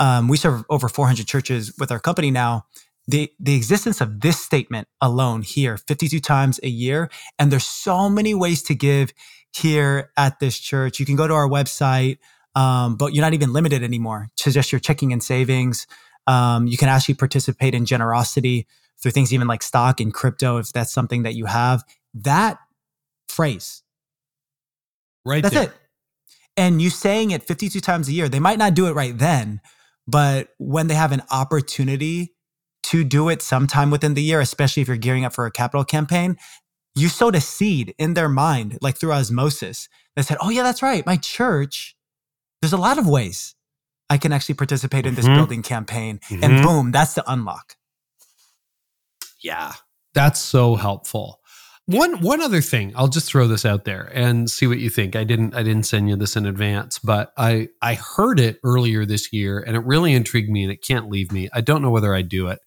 [0.00, 2.66] um, we serve over 400 churches with our company now.
[3.06, 8.10] The, the existence of this statement alone here 52 times a year and there's so
[8.10, 9.14] many ways to give
[9.50, 12.18] here at this church you can go to our website
[12.54, 15.86] um, but you're not even limited anymore to just your checking and savings
[16.26, 18.66] um, you can actually participate in generosity
[19.00, 22.58] through things even like stock and crypto if that's something that you have that
[23.26, 23.84] phrase
[25.28, 25.42] Right.
[25.42, 25.64] That's there.
[25.64, 25.72] it.
[26.56, 29.60] And you saying it 52 times a year, they might not do it right then,
[30.08, 32.34] but when they have an opportunity
[32.84, 35.84] to do it sometime within the year, especially if you're gearing up for a capital
[35.84, 36.36] campaign,
[36.94, 40.82] you sowed a seed in their mind, like through osmosis, that said, Oh, yeah, that's
[40.82, 41.04] right.
[41.04, 41.94] My church,
[42.62, 43.54] there's a lot of ways
[44.08, 45.34] I can actually participate in this Mhm.
[45.36, 46.18] building campaign.
[46.30, 46.42] Mhm.
[46.42, 47.76] And boom, that's the unlock.
[49.40, 49.74] Yeah.
[50.14, 51.40] That's so helpful.
[51.88, 55.16] One one other thing, I'll just throw this out there and see what you think.
[55.16, 59.06] I didn't I didn't send you this in advance, but I I heard it earlier
[59.06, 61.48] this year and it really intrigued me and it can't leave me.
[61.54, 62.58] I don't know whether I do it.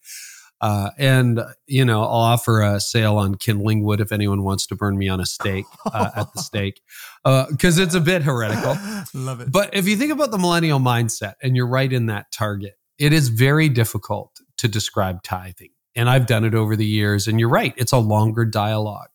[0.60, 4.74] Uh, and you know, I'll offer a sale on kindling wood if anyone wants to
[4.74, 6.80] burn me on a stake uh, at the stake,
[7.24, 8.76] because it's a bit heretical.
[9.14, 9.52] Love it.
[9.52, 13.12] But if you think about the millennial mindset, and you're right in that target, it
[13.12, 15.70] is very difficult to describe tithing.
[15.94, 17.26] And I've done it over the years.
[17.26, 19.10] And you're right, it's a longer dialogue.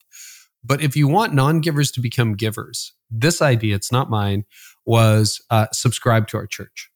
[0.63, 4.45] But if you want non givers to become givers, this idea, it's not mine,
[4.85, 6.89] was uh, subscribe to our church.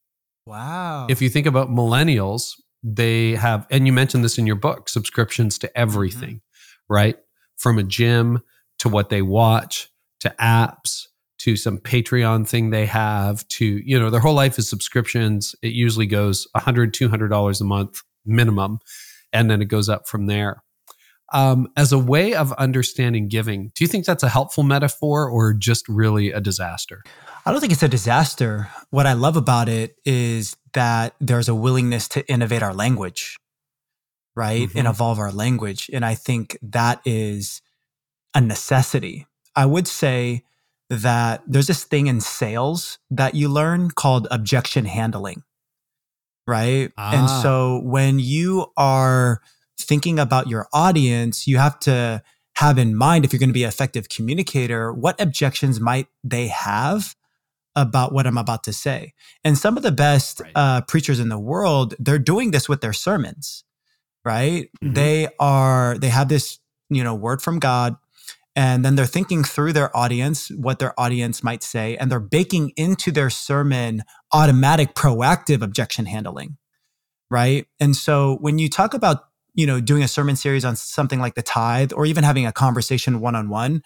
[0.45, 1.08] wow.
[1.10, 2.52] If you think about millennials,
[2.84, 6.41] they have, and you mentioned this in your book, subscriptions to everything,
[6.90, 7.18] right?
[7.58, 8.41] From a gym
[8.80, 9.90] to what they watch
[10.22, 11.08] to apps
[11.40, 15.56] to some Patreon thing they have to, you know, their whole life is subscriptions.
[15.62, 18.80] It usually goes $100, $200 a month minimum,
[19.34, 20.64] and then it goes up from there.
[21.34, 25.53] Um, as a way of understanding giving, do you think that's a helpful metaphor or
[25.53, 27.03] just really a disaster?
[27.45, 28.70] I don't think it's a disaster.
[28.90, 33.38] What I love about it is that there's a willingness to innovate our language,
[34.36, 34.70] right?
[34.76, 34.90] And Mhm.
[34.90, 35.90] evolve our language.
[35.94, 37.62] And I think that is
[38.36, 39.26] a necessity.
[39.56, 40.44] I would say
[40.90, 45.44] that there's this thing in sales that you learn called objection handling,
[46.47, 46.91] right?
[46.97, 47.41] And Ah.
[47.41, 49.41] so when you are
[49.80, 52.22] thinking about your audience, you have to
[52.55, 56.47] have in mind if you're going to be an effective communicator, what objections might they
[56.47, 57.15] have
[57.76, 59.13] about what I'm about to say?
[59.43, 60.51] And some of the best Right.
[60.55, 63.63] uh, preachers in the world, they're doing this with their sermons,
[64.26, 64.69] right?
[64.84, 64.93] Mhm.
[64.95, 66.59] They are, they have this,
[66.89, 67.95] you know, word from God.
[68.62, 72.74] And then they're thinking through their audience, what their audience might say, and they're baking
[72.78, 76.58] into their sermon automatic proactive objection handling,
[77.32, 77.66] right?
[77.80, 79.24] And so when you talk about
[79.56, 82.52] you know doing a sermon series on something like the tithe or even having a
[82.52, 83.82] conversation one-on-one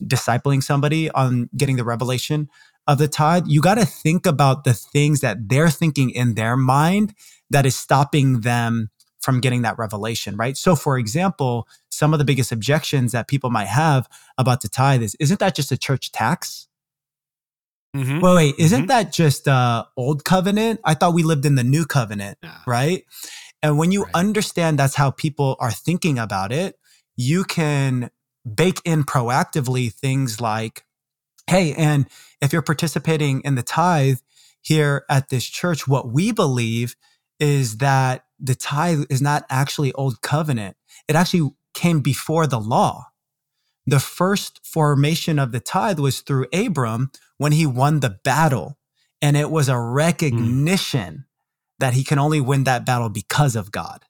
[0.00, 2.48] discipling somebody on getting the revelation
[2.86, 6.56] of the tithe you got to think about the things that they're thinking in their
[6.56, 7.12] mind
[7.50, 8.88] that is stopping them
[9.20, 13.50] from getting that revelation right so for example some of the biggest objections that people
[13.50, 16.66] might have about the tithe is isn't that just a church tax
[17.96, 18.20] Mm-hmm.
[18.20, 18.88] wait wait isn't Mhm.
[18.88, 23.04] that just uh old covenant i thought we lived in the new covenant right?
[23.62, 24.14] And when you Right.
[24.14, 26.78] understand that's how people are thinking about it,
[27.16, 28.10] you can
[28.54, 30.84] bake in proactively things like,
[31.48, 32.06] hey, and
[32.40, 34.18] if you're participating in the tithe
[34.62, 36.96] here at this church, what we believe
[37.38, 40.76] is that the tithe is not actually old covenant.
[41.08, 43.06] It actually came before the law.
[43.86, 48.78] The first formation of the tithe was through Abram when he won the battle.
[49.22, 51.26] And it was a recognition
[51.78, 54.04] that he can only win that battle because of God.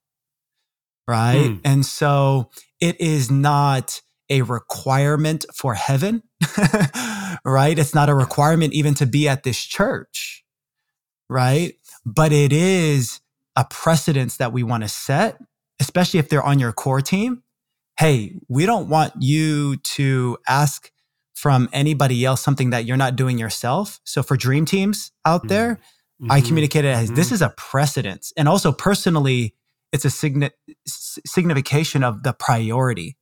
[1.08, 1.48] Right.
[1.48, 1.58] Hmm.
[1.64, 2.50] And so
[2.80, 6.22] it is not a requirement for heaven,
[7.44, 7.78] right?
[7.78, 10.44] It's not a requirement even to be at this church,
[11.28, 11.74] right?
[12.06, 13.19] But it is
[13.56, 15.38] a precedence that we want to set,
[15.80, 17.42] especially if they're on your core team.
[17.98, 20.90] Hey, we don't want you to ask
[21.34, 24.00] from anybody else something that you're not doing yourself.
[24.04, 25.48] So for dream teams out Hmm.
[25.48, 25.80] there,
[26.28, 26.46] I Mhm.
[26.46, 27.32] communicate it as this Mhm.
[27.32, 28.32] is a precedence.
[28.36, 29.54] And also personally,
[29.92, 30.50] it's a signi-
[30.86, 33.16] s- signification of the priority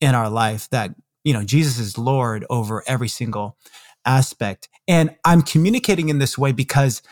[0.00, 0.94] in our life that,
[1.24, 3.58] you know, Jesus is Lord over every single
[4.04, 4.68] aspect.
[4.86, 7.02] And I'm communicating in this way because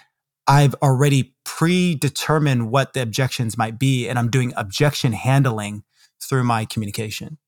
[0.48, 4.09] I've already predetermined what the objections might be.
[4.09, 5.82] And I'm doing objection handling
[6.23, 7.39] through my communication.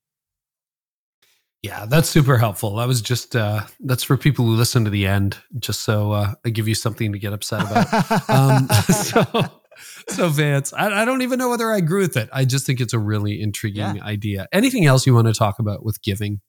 [1.62, 2.76] Yeah, that's super helpful.
[2.76, 6.34] That was just uh that's for people who listen to the end, just so uh,
[6.44, 8.28] I give you something to get upset about.
[8.30, 9.24] um, so,
[10.08, 12.28] so Vance, I, I don't even know whether I agree with it.
[12.32, 14.04] I just think it's a really intriguing Yeah.
[14.04, 14.46] idea.
[14.52, 16.40] Anything else you want to talk about with giving?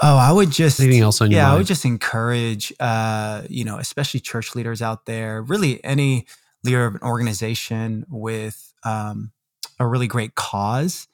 [0.00, 3.64] Oh, I would just Anything else on your yeah, I would just encourage, uh, you
[3.64, 6.26] know, especially church leaders out there, really any
[6.64, 9.32] leader of an organization with um,
[9.78, 11.08] a really great cause,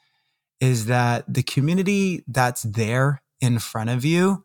[0.60, 4.44] is that the community that's there in front of you,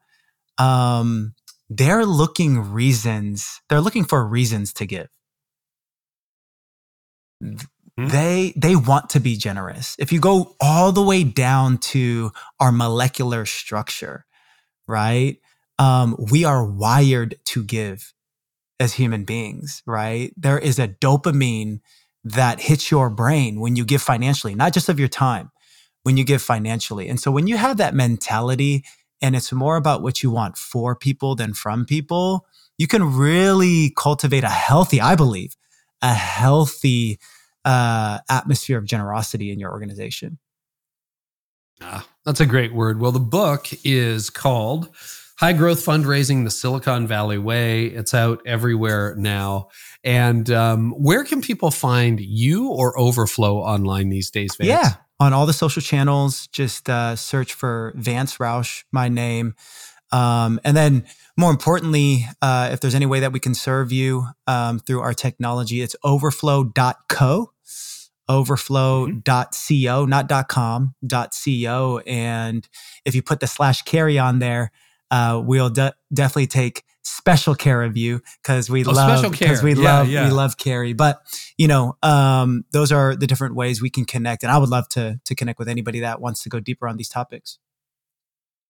[0.57, 1.33] um,
[1.69, 5.09] they're looking reasons, they're looking for reasons to give.
[7.97, 8.07] Hmm.
[8.07, 9.95] They they want to be generous.
[9.99, 14.25] If you go all the way down to our molecular structure,
[14.87, 15.37] right?
[15.79, 18.13] um, we are wired to give
[18.79, 20.33] as human beings, right?
[20.37, 21.79] There is a dopamine
[22.23, 25.51] that hits your brain when you give financially, not just of your time,
[26.03, 27.07] when you give financially.
[27.07, 28.83] And so when you have that mentality
[29.21, 32.45] and it's more about what you want for people than from people,
[32.77, 35.55] you can really cultivate a healthy, I believe,
[36.01, 37.19] a healthy
[37.67, 40.39] uh, atmosphere of generosity in your organization.
[41.81, 42.99] Ah, that's a great word.
[42.99, 44.89] Well, the book is called
[45.37, 47.87] High Growth Fundraising the Silicon Valley Way.
[47.87, 49.67] It's out everywhere now.
[50.01, 54.69] And um, where can people find you or Overflow online these days, Vance?
[54.69, 59.55] Yeah, on all the social channels, just uh, search for Vance Roush, my name.
[60.13, 64.25] Um, and then, more importantly, uh, if there's any way that we can serve you
[64.47, 67.51] um, through our technology, it's overflow.co
[68.29, 72.01] overflow.co, not .com, .co.
[72.05, 72.67] And
[73.05, 74.71] if you put the slash carey on there,
[75.11, 79.73] uh, we'll de- definitely take special care of you because we oh, love because we
[79.73, 80.25] yeah, love yeah.
[80.25, 80.93] we love Carey.
[80.93, 81.21] But
[81.57, 84.87] you know, um, those are the different ways we can connect, and I would love
[84.89, 87.59] to to connect with anybody that wants to go deeper on these topics.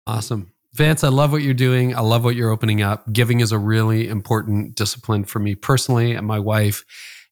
[0.06, 0.54] Awesome.
[0.74, 1.96] Vance, I love what you're doing.
[1.96, 3.12] I love what you're opening up.
[3.12, 6.86] Giving is a really important discipline for me personally and my wife.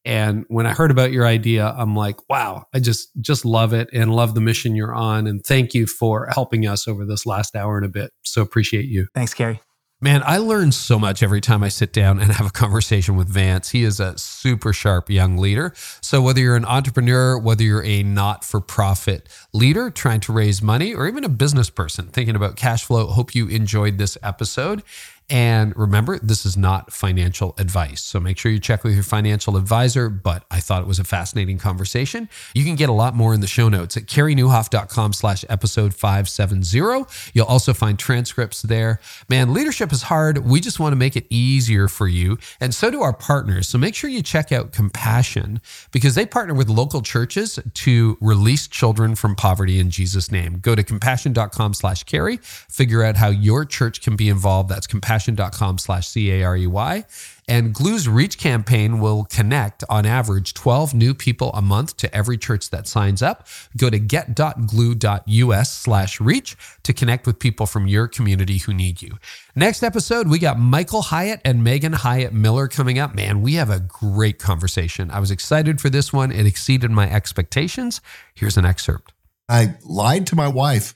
[0.06, 3.90] And when I heard about your idea, I'm like, wow, I just just love it
[3.92, 5.26] and love the mission you're on.
[5.26, 8.12] And thank you for helping us over this last hour and a bit.
[8.24, 9.08] So appreciate you.
[9.16, 9.62] Thanks, Carey.
[10.02, 13.30] Man, I learn so much every time I sit down and have a conversation with
[13.30, 13.70] Vance.
[13.70, 15.74] He is a super sharp young leader.
[16.02, 20.62] So, whether you're an entrepreneur, whether you're a not for profit leader trying to raise
[20.62, 24.84] money, or even a business person thinking about cash flow, hope you enjoyed this episode.
[25.30, 28.04] And remember, this is not financial advice.
[28.04, 30.08] So make sure you check with your financial advisor.
[30.08, 32.30] But I thought it was a fascinating conversation.
[32.54, 37.06] You can get a lot more in the show notes at careynieuwhof.com slash episode 570.
[37.34, 39.00] You'll also find transcripts there.
[39.28, 40.38] Man, leadership is hard.
[40.40, 42.38] We just want to make it easier for you.
[42.60, 43.68] And so do our partners.
[43.68, 45.60] So make sure you check out Compassion
[45.92, 50.60] because they partner with local churches to release children from poverty in Jesus' name.
[50.60, 54.70] Go to compassion.com slash carey, Figure out how your church can be involved.
[54.70, 57.06] That's compassion compassion.com slash C-A-R-E-Y.
[57.48, 62.38] And Glue's Reach campaign will connect on average 12 new people a month to every
[62.38, 63.48] church that signs up.
[63.78, 69.18] Go to get.glue.us slash reach to connect with people from your community who need you.
[69.56, 73.14] Next episode, we got Michael Hyatt and Megan Hyatt Miller coming up.
[73.14, 75.12] Man, we have a great conversation.
[75.12, 76.32] I was excited for this one.
[76.32, 78.02] It exceeded my expectations.
[78.34, 79.14] Here's an excerpt.
[79.48, 80.96] I lied to my wife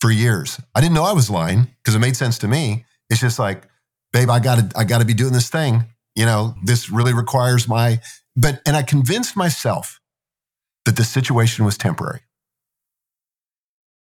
[0.00, 0.58] for years.
[0.74, 2.86] I didn't know I was lying because it made sense to me.
[3.10, 3.68] It's just like,
[4.12, 5.84] babe, I gotta, I gotta be doing this thing.
[6.14, 8.00] You know, this really requires my,
[8.36, 10.00] but, and I convinced myself
[10.84, 12.20] that the situation was temporary.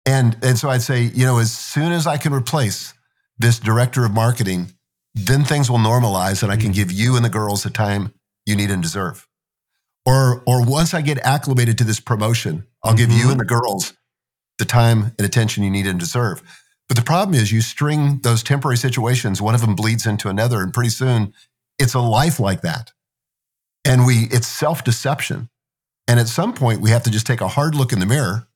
[0.06, 2.94] And, and so I'd say, you know, as soon as I can replace
[3.38, 4.72] this director of marketing,
[5.14, 6.74] then things will normalize and I can mm.
[6.74, 8.12] give you and the girls the time
[8.46, 9.26] you need and deserve.
[10.06, 13.18] Or, or once I get acclimated to this promotion, I'll give mm-hmm.
[13.18, 13.92] you and the girls
[14.58, 16.42] the time and attention you need and deserve.
[16.90, 20.60] But the problem is you string those temporary situations, one of them bleeds into another,
[20.60, 21.32] and pretty soon
[21.78, 22.90] it's a life like that.
[23.84, 25.48] And we it's self-deception.
[26.08, 28.48] And at some point we have to just take a hard look in the mirror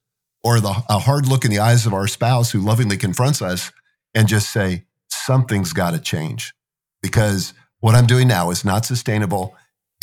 [0.42, 3.70] or the, a hard look in the eyes of our spouse who lovingly confronts us
[4.16, 6.54] and just say, something's got to change
[7.02, 9.54] because what I'm doing now is not sustainable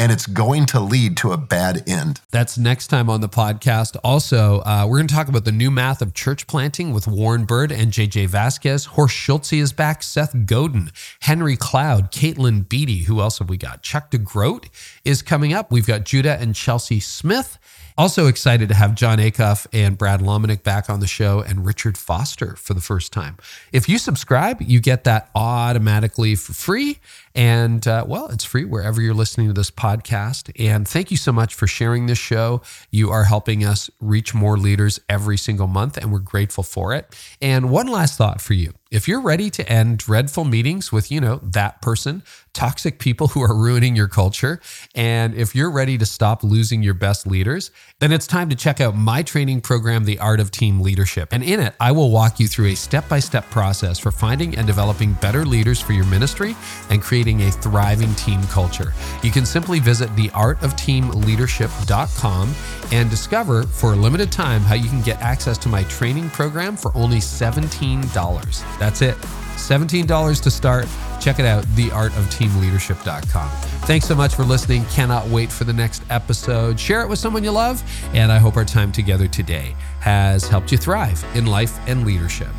[0.02, 2.22] and it's going to lead to a bad end.
[2.32, 3.96] That's next time on the podcast.
[4.04, 7.46] Also, uh, we're going to talk about the new math of church planting with Warren
[7.46, 8.86] Bird and JJ Vasquez.
[8.86, 13.04] Horst Schulze is back, Seth Godin, Henry Cloud, Caitlin Beatty.
[13.04, 13.84] Who else have we got?
[13.84, 14.70] Chuck DeGroat
[15.06, 15.72] is coming up.
[15.72, 17.60] We've got Judah and Chelsea Smith.
[17.98, 21.98] Also excited to have Jon Acuff and Brad Lomenick back on the show and Richard
[21.98, 23.38] Foster for the first time.
[23.72, 26.98] If you subscribe, you get that automatically for free.
[27.36, 30.52] And uh, well, it's free wherever you're listening to this podcast.
[30.60, 32.62] And thank you so much for sharing this show.
[32.90, 37.16] You are helping us reach more leaders every single month, and we're grateful for it.
[37.42, 41.22] And one last thought for you if you're ready to end dreadful meetings with, you
[41.22, 42.22] know, that person,
[42.54, 44.60] toxic people who are ruining your culture,
[44.94, 48.82] and if you're ready to stop losing your best leaders, then it's time to check
[48.82, 51.30] out my training program, The Art of Team Leadership.
[51.32, 54.58] And in it, I will walk you through a step by step process for finding
[54.58, 56.58] and developing better leaders for your ministry
[56.90, 58.96] and creating a thriving team culture.
[59.22, 62.56] You can simply visit theartofteamleadership.com
[62.92, 66.76] and discover for a limited time how you can get access to my training program
[66.76, 68.80] for only $17.
[68.80, 69.16] That's it.
[69.18, 70.88] $17 to start.
[71.20, 73.50] Check it out, theartofteamleadership.com.
[73.86, 74.84] Thanks so much for listening.
[74.86, 76.80] Cannot wait for the next episode.
[76.80, 77.84] Share it with someone you love.
[78.16, 82.50] And I hope our time together today has helped you thrive in life and leadership.